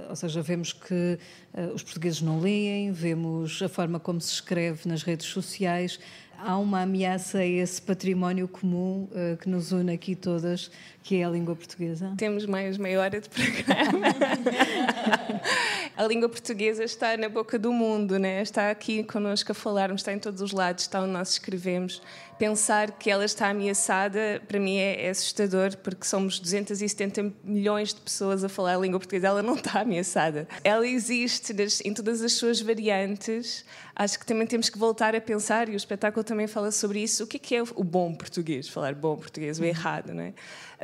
Ou 0.08 0.16
seja, 0.16 0.42
vemos 0.42 0.72
que 0.72 1.18
uh, 1.54 1.72
os 1.72 1.82
portugueses 1.82 2.20
não 2.20 2.40
leem, 2.40 2.90
vemos 2.90 3.62
a 3.62 3.68
forma 3.68 4.00
como 4.00 4.20
se 4.20 4.32
escreve 4.32 4.88
nas 4.88 5.04
redes 5.04 5.26
sociais. 5.26 6.00
Há 6.38 6.57
uma 6.57 6.83
ameaça 6.83 7.38
a 7.38 7.46
esse 7.46 7.81
património 7.83 8.46
comum 8.46 9.09
uh, 9.11 9.37
que 9.37 9.48
nos 9.48 9.72
une 9.72 9.92
aqui 9.92 10.14
todas, 10.14 10.70
que 11.03 11.16
é 11.16 11.24
a 11.24 11.31
língua 11.31 11.57
portuguesa? 11.57 12.12
Temos 12.16 12.46
mais 12.46 12.77
meia 12.79 13.01
hora 13.01 13.20
de 13.20 13.29
programa. 13.29 14.07
a 15.96 16.05
língua 16.05 16.29
portuguesa 16.29 16.85
está 16.85 17.16
na 17.16 17.29
boca 17.29 17.59
do 17.59 17.72
mundo, 17.72 18.18
né? 18.18 18.42
está 18.42 18.70
aqui 18.70 19.03
connosco 19.03 19.53
a 19.53 19.55
falarmos, 19.55 20.03
está 20.03 20.12
em 20.12 20.18
todos 20.18 20.40
os 20.40 20.53
lados, 20.53 20.85
está 20.85 21.01
onde 21.01 21.12
nós 21.12 21.31
escrevemos. 21.31 22.01
Pensar 22.38 22.92
que 22.92 23.11
ela 23.11 23.24
está 23.24 23.48
ameaçada, 23.48 24.40
para 24.46 24.61
mim, 24.61 24.77
é, 24.77 25.07
é 25.07 25.11
assustador, 25.11 25.77
porque 25.79 26.07
somos 26.07 26.38
270 26.38 27.33
milhões 27.42 27.92
de 27.92 28.01
pessoas 28.01 28.44
a 28.44 28.48
falar 28.48 28.77
a 28.77 28.79
língua 28.79 29.01
portuguesa. 29.01 29.27
Ela 29.27 29.42
não 29.42 29.55
está 29.55 29.81
ameaçada. 29.81 30.46
Ela 30.62 30.87
existe 30.87 31.53
nas, 31.53 31.81
em 31.81 31.92
todas 31.92 32.22
as 32.22 32.35
suas 32.35 32.61
variantes. 32.61 33.64
Acho 33.96 34.20
que 34.20 34.24
também 34.24 34.46
temos 34.46 34.70
que 34.70 34.79
voltar 34.79 35.16
a 35.16 35.20
pensar, 35.20 35.68
e 35.68 35.72
o 35.72 35.77
espetáculo 35.77 36.22
também 36.28 36.46
fala 36.46 36.70
sobre 36.70 37.02
isso, 37.02 37.24
o 37.24 37.26
que 37.26 37.38
é, 37.38 37.40
que 37.40 37.56
é 37.56 37.62
o 37.62 37.82
bom 37.82 38.14
português, 38.14 38.68
falar 38.68 38.94
bom 38.94 39.16
português, 39.16 39.58
o 39.58 39.64
errado, 39.64 40.12
não 40.12 40.22
é? 40.22 40.34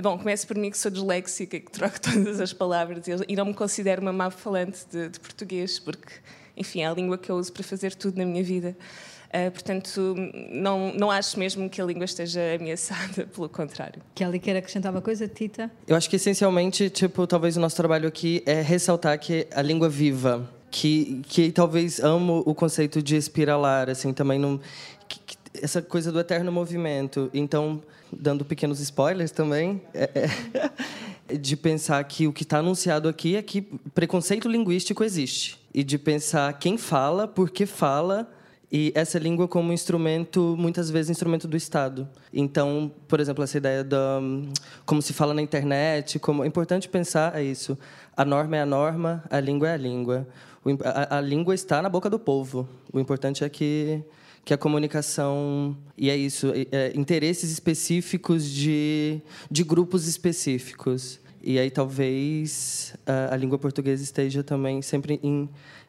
Bom, 0.02 0.18
começo 0.18 0.46
por 0.46 0.56
mim 0.56 0.70
que 0.70 0.78
sou 0.78 0.90
disléxica, 0.90 1.60
que 1.60 1.70
troco 1.70 2.00
todas 2.02 2.40
as 2.40 2.52
palavras 2.52 3.04
e 3.28 3.36
não 3.36 3.44
me 3.44 3.54
considero 3.54 4.02
uma 4.02 4.12
má 4.12 4.30
falante 4.30 4.80
de, 4.90 5.10
de 5.10 5.20
português, 5.20 5.78
porque, 5.78 6.14
enfim, 6.56 6.80
é 6.80 6.86
a 6.86 6.94
língua 6.94 7.18
que 7.18 7.30
eu 7.30 7.36
uso 7.36 7.52
para 7.52 7.62
fazer 7.62 7.94
tudo 7.94 8.18
na 8.18 8.24
minha 8.24 8.42
vida. 8.42 8.76
Uh, 9.34 9.50
portanto, 9.50 10.14
não, 10.52 10.92
não 10.94 11.10
acho 11.10 11.36
mesmo 11.40 11.68
que 11.68 11.82
a 11.82 11.84
língua 11.84 12.04
esteja 12.04 12.40
ameaçada, 12.54 13.26
pelo 13.34 13.48
contrário. 13.48 14.00
Kelly, 14.14 14.38
quer 14.38 14.56
acrescentar 14.56 14.92
uma 14.92 15.02
coisa, 15.02 15.26
Tita? 15.26 15.68
Eu 15.88 15.96
acho 15.96 16.08
que, 16.08 16.14
essencialmente, 16.14 16.88
tipo, 16.88 17.26
talvez 17.26 17.56
o 17.56 17.60
nosso 17.60 17.74
trabalho 17.74 18.06
aqui 18.06 18.44
é 18.46 18.62
ressaltar 18.62 19.18
que 19.18 19.48
a 19.52 19.60
língua 19.60 19.88
viva, 19.88 20.48
que, 20.70 21.20
que 21.26 21.50
talvez 21.50 21.98
amo 21.98 22.44
o 22.46 22.54
conceito 22.54 23.02
de 23.02 23.16
espiralar, 23.16 23.90
assim, 23.90 24.12
também 24.12 24.38
não... 24.38 24.60
Essa 25.54 25.80
coisa 25.80 26.10
do 26.10 26.18
eterno 26.18 26.50
movimento. 26.50 27.30
Então, 27.32 27.82
dando 28.12 28.44
pequenos 28.44 28.80
spoilers 28.80 29.30
também, 29.30 29.80
é, 29.94 30.10
é, 31.28 31.36
de 31.36 31.56
pensar 31.56 32.02
que 32.04 32.26
o 32.26 32.32
que 32.32 32.42
está 32.42 32.58
anunciado 32.58 33.08
aqui 33.08 33.36
é 33.36 33.42
que 33.42 33.62
preconceito 33.94 34.48
linguístico 34.48 35.04
existe. 35.04 35.58
E 35.72 35.82
de 35.82 35.98
pensar 35.98 36.52
quem 36.58 36.76
fala, 36.76 37.26
por 37.26 37.50
que 37.50 37.66
fala, 37.66 38.28
e 38.76 38.92
essa 38.94 39.20
língua 39.20 39.46
como 39.46 39.72
instrumento, 39.72 40.56
muitas 40.58 40.90
vezes, 40.90 41.08
instrumento 41.08 41.46
do 41.46 41.56
Estado. 41.56 42.08
Então, 42.32 42.90
por 43.06 43.20
exemplo, 43.20 43.44
essa 43.44 43.56
ideia 43.56 43.84
da 43.84 44.20
como 44.84 45.00
se 45.00 45.12
fala 45.12 45.32
na 45.32 45.40
internet, 45.40 46.18
como 46.18 46.42
é 46.42 46.46
importante 46.48 46.88
pensar 46.88 47.36
é 47.38 47.42
isso. 47.44 47.78
A 48.16 48.24
norma 48.24 48.56
é 48.56 48.62
a 48.62 48.66
norma, 48.66 49.22
a 49.30 49.38
língua 49.38 49.68
é 49.68 49.74
a 49.74 49.76
língua. 49.76 50.26
a, 50.84 51.18
a 51.18 51.20
língua 51.20 51.54
está 51.54 51.80
na 51.80 51.88
boca 51.88 52.10
do 52.10 52.18
povo. 52.18 52.68
O 52.92 52.98
importante 52.98 53.44
é 53.44 53.48
que 53.48 54.02
que 54.44 54.52
a 54.52 54.58
comunicação 54.58 55.76
e 55.96 56.10
é 56.10 56.16
isso 56.16 56.52
é, 56.70 56.92
interesses 56.94 57.50
específicos 57.50 58.48
de, 58.48 59.20
de 59.50 59.64
grupos 59.64 60.06
específicos 60.06 61.18
e 61.42 61.58
aí 61.58 61.70
talvez 61.70 62.94
a, 63.06 63.34
a, 63.34 63.36
língua 63.36 63.58
portuguesa 63.58 64.02
esteja 64.02 64.42
também 64.42 64.82
sempre 64.82 65.18
em 65.22 65.48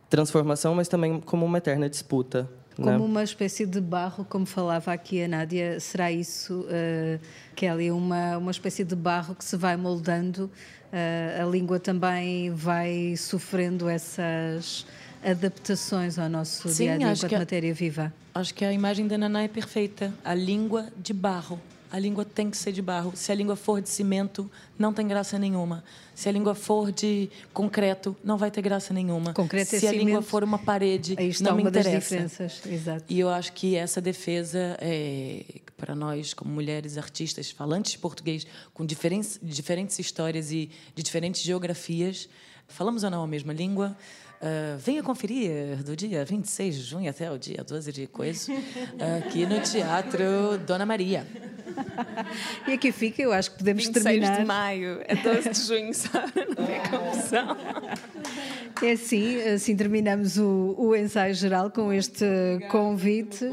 transformação 0.09 0.73
mas 0.73 0.87
também 0.87 1.19
como 1.19 1.45
uma 1.45 1.57
eterna 1.57 1.89
disputa 1.89 2.49
como 2.75 2.89
né? 2.89 2.97
uma 2.97 3.23
espécie 3.23 3.65
de 3.65 3.81
barro 3.81 4.25
como 4.25 4.45
falava 4.45 4.93
aqui 4.93 5.21
a 5.23 5.27
Nádia 5.27 5.79
será 5.79 6.11
isso 6.11 6.61
uh, 6.61 7.19
Kelly 7.55 7.91
uma 7.91 8.37
uma 8.37 8.51
espécie 8.51 8.83
de 8.83 8.95
barro 8.95 9.35
que 9.35 9.43
se 9.43 9.57
vai 9.57 9.75
moldando 9.75 10.45
uh, 10.45 11.41
a 11.41 11.45
língua 11.45 11.79
também 11.79 12.51
vai 12.51 13.15
sofrendo 13.17 13.89
essas 13.89 14.85
adaptações 15.23 16.19
ao 16.19 16.29
nosso 16.29 16.69
Sim, 16.69 16.83
dia 16.83 16.93
a 16.93 16.97
dia 16.97 17.11
enquanto 17.13 17.31
matéria 17.39 17.73
viva. 17.73 18.13
Acho 18.35 18.53
que 18.53 18.65
a 18.65 18.73
imagem 18.73 19.07
da 19.07 19.17
Naná 19.17 19.43
é 19.43 19.47
perfeita. 19.47 20.13
A 20.21 20.33
língua 20.33 20.91
de 20.97 21.13
barro. 21.13 21.57
A 21.89 21.97
língua 21.97 22.25
tem 22.25 22.51
que 22.51 22.57
ser 22.57 22.73
de 22.73 22.81
barro. 22.81 23.13
Se 23.15 23.31
a 23.31 23.35
língua 23.35 23.55
for 23.55 23.79
de 23.79 23.87
cimento, 23.87 24.51
não 24.77 24.91
tem 24.91 25.07
graça 25.07 25.39
nenhuma. 25.39 25.81
Se 26.13 26.27
a 26.27 26.33
língua 26.33 26.53
for 26.53 26.91
de 26.91 27.29
concreto, 27.53 28.13
não 28.21 28.37
vai 28.37 28.51
ter 28.51 28.61
graça 28.61 28.93
nenhuma. 28.93 29.33
Concreto 29.33 29.69
Se 29.69 29.75
é 29.75 29.77
a 29.77 29.91
cimento, 29.91 30.05
língua 30.05 30.21
for 30.21 30.43
uma 30.43 30.59
parede, 30.59 31.15
aí 31.17 31.29
está 31.29 31.49
não 31.49 31.55
me 31.55 31.63
uma 31.63 31.69
interessa. 31.69 31.91
Das 31.93 32.03
diferenças. 32.03 32.65
Exato. 32.65 33.05
E 33.07 33.17
eu 33.17 33.29
acho 33.29 33.53
que 33.53 33.77
essa 33.77 34.01
defesa 34.01 34.77
é 34.81 35.45
para 35.77 35.95
nós, 35.95 36.33
como 36.33 36.51
mulheres 36.51 36.97
artistas 36.97 37.49
falantes 37.51 37.93
de 37.93 37.99
português, 37.99 38.45
com 38.73 38.85
diferentes, 38.85 39.39
diferentes 39.41 39.97
histórias 39.97 40.51
e 40.51 40.69
de 40.93 41.03
diferentes 41.03 41.41
geografias, 41.41 42.27
falamos 42.67 43.05
ou 43.05 43.09
não 43.09 43.23
a 43.23 43.27
mesma 43.27 43.53
língua? 43.53 43.95
Uh, 44.41 44.77
venha 44.77 45.01
conferir 45.01 45.83
do 45.83 45.95
dia 45.95 46.23
26 46.25 46.75
de 46.75 46.81
junho 46.81 47.09
até 47.09 47.31
o 47.31 47.37
dia 47.37 47.63
12 47.63 47.91
de 47.91 48.05
coisa, 48.07 48.51
aqui 49.17 49.45
no 49.45 49.59
Teatro 49.61 50.57
Dona 50.65 50.85
Maria. 50.85 51.25
E 52.67 52.73
aqui 52.73 52.91
fica, 52.91 53.21
eu 53.21 53.31
acho 53.31 53.51
que 53.51 53.57
podemos 53.57 53.85
26 53.85 54.03
terminar. 54.03 54.39
de 54.39 54.45
maio 54.45 55.01
a 55.09 55.13
12 55.15 55.49
de 55.49 55.61
junho, 55.61 55.93
sabe? 55.93 56.33
Não 56.57 56.65
é 56.65 56.79
confusão. 56.89 57.57
É 58.81 58.91
assim, 58.91 59.41
assim 59.41 59.75
terminamos 59.75 60.37
o, 60.37 60.75
o 60.77 60.95
ensaio 60.95 61.33
geral 61.33 61.71
com 61.71 61.91
este 61.93 62.25
convite 62.69 63.45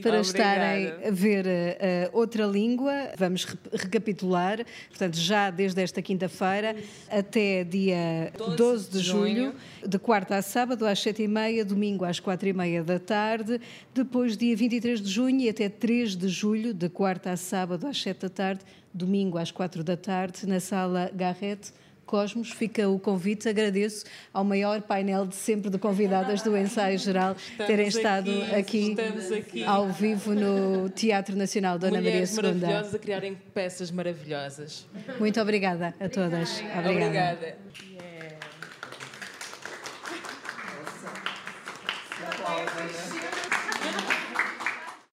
para 0.00 0.20
Obrigada. 0.20 0.20
estarem 0.20 1.08
a 1.08 1.10
ver 1.10 1.46
uh, 1.46 2.18
outra 2.18 2.44
língua. 2.46 3.10
Vamos 3.16 3.44
re 3.44 3.58
recapitular, 3.72 4.64
portanto, 4.88 5.16
já 5.16 5.50
desde 5.50 5.82
esta 5.82 6.00
quinta-feira 6.02 6.76
até 7.08 7.64
dia 7.64 8.32
12, 8.36 8.56
12 8.56 8.90
de 8.90 8.98
junho, 9.00 9.36
junho, 9.36 9.54
de 9.86 9.98
quarta 9.98 10.36
a 10.36 10.42
sábado 10.42 10.86
às 10.86 11.00
sete 11.00 11.22
e 11.22 11.28
meia, 11.28 11.64
domingo 11.64 12.04
às 12.04 12.20
quatro 12.20 12.48
e 12.48 12.52
meia 12.52 12.82
da 12.82 12.98
tarde, 12.98 13.60
depois 13.94 14.36
dia 14.36 14.56
23 14.56 15.00
de 15.00 15.08
junho 15.08 15.40
e 15.40 15.48
até 15.48 15.68
3 15.68 16.16
de 16.16 16.28
julho, 16.28 16.74
de 16.74 16.88
quarta 16.88 17.30
a 17.30 17.36
sábado 17.36 17.86
às 17.86 18.00
sete 18.00 18.22
da 18.22 18.28
tarde, 18.28 18.60
domingo 18.92 19.38
às 19.38 19.50
quatro 19.50 19.84
da 19.84 19.96
tarde, 19.96 20.46
na 20.46 20.60
sala 20.60 21.10
Garrett 21.14 21.72
Cosmos, 22.10 22.50
fica 22.50 22.88
o 22.88 22.98
convite. 22.98 23.48
Agradeço 23.48 24.04
ao 24.34 24.42
maior 24.42 24.82
painel 24.82 25.24
de 25.24 25.36
sempre 25.36 25.70
de 25.70 25.78
convidadas 25.78 26.42
do 26.42 26.56
ensaio 26.56 26.98
geral 26.98 27.36
estamos 27.36 27.66
terem 27.68 27.86
estado 27.86 28.32
aqui, 28.52 28.96
aqui, 29.38 29.62
ao 29.62 29.88
vivo 29.90 30.34
no 30.34 30.90
Teatro 30.90 31.36
Nacional 31.36 31.78
Dona 31.78 31.98
Mulheres 31.98 32.34
Maria 32.34 32.50
II. 32.50 32.56
maravilhosas 32.56 32.94
a 32.96 32.98
criarem 32.98 33.38
peças 33.54 33.92
maravilhosas. 33.92 34.88
Muito 35.20 35.40
obrigada 35.40 35.94
a 36.00 36.08
todas. 36.08 36.58
Obrigada. 36.58 36.90
obrigada. 36.90 37.56
Yeah. 42.42 43.19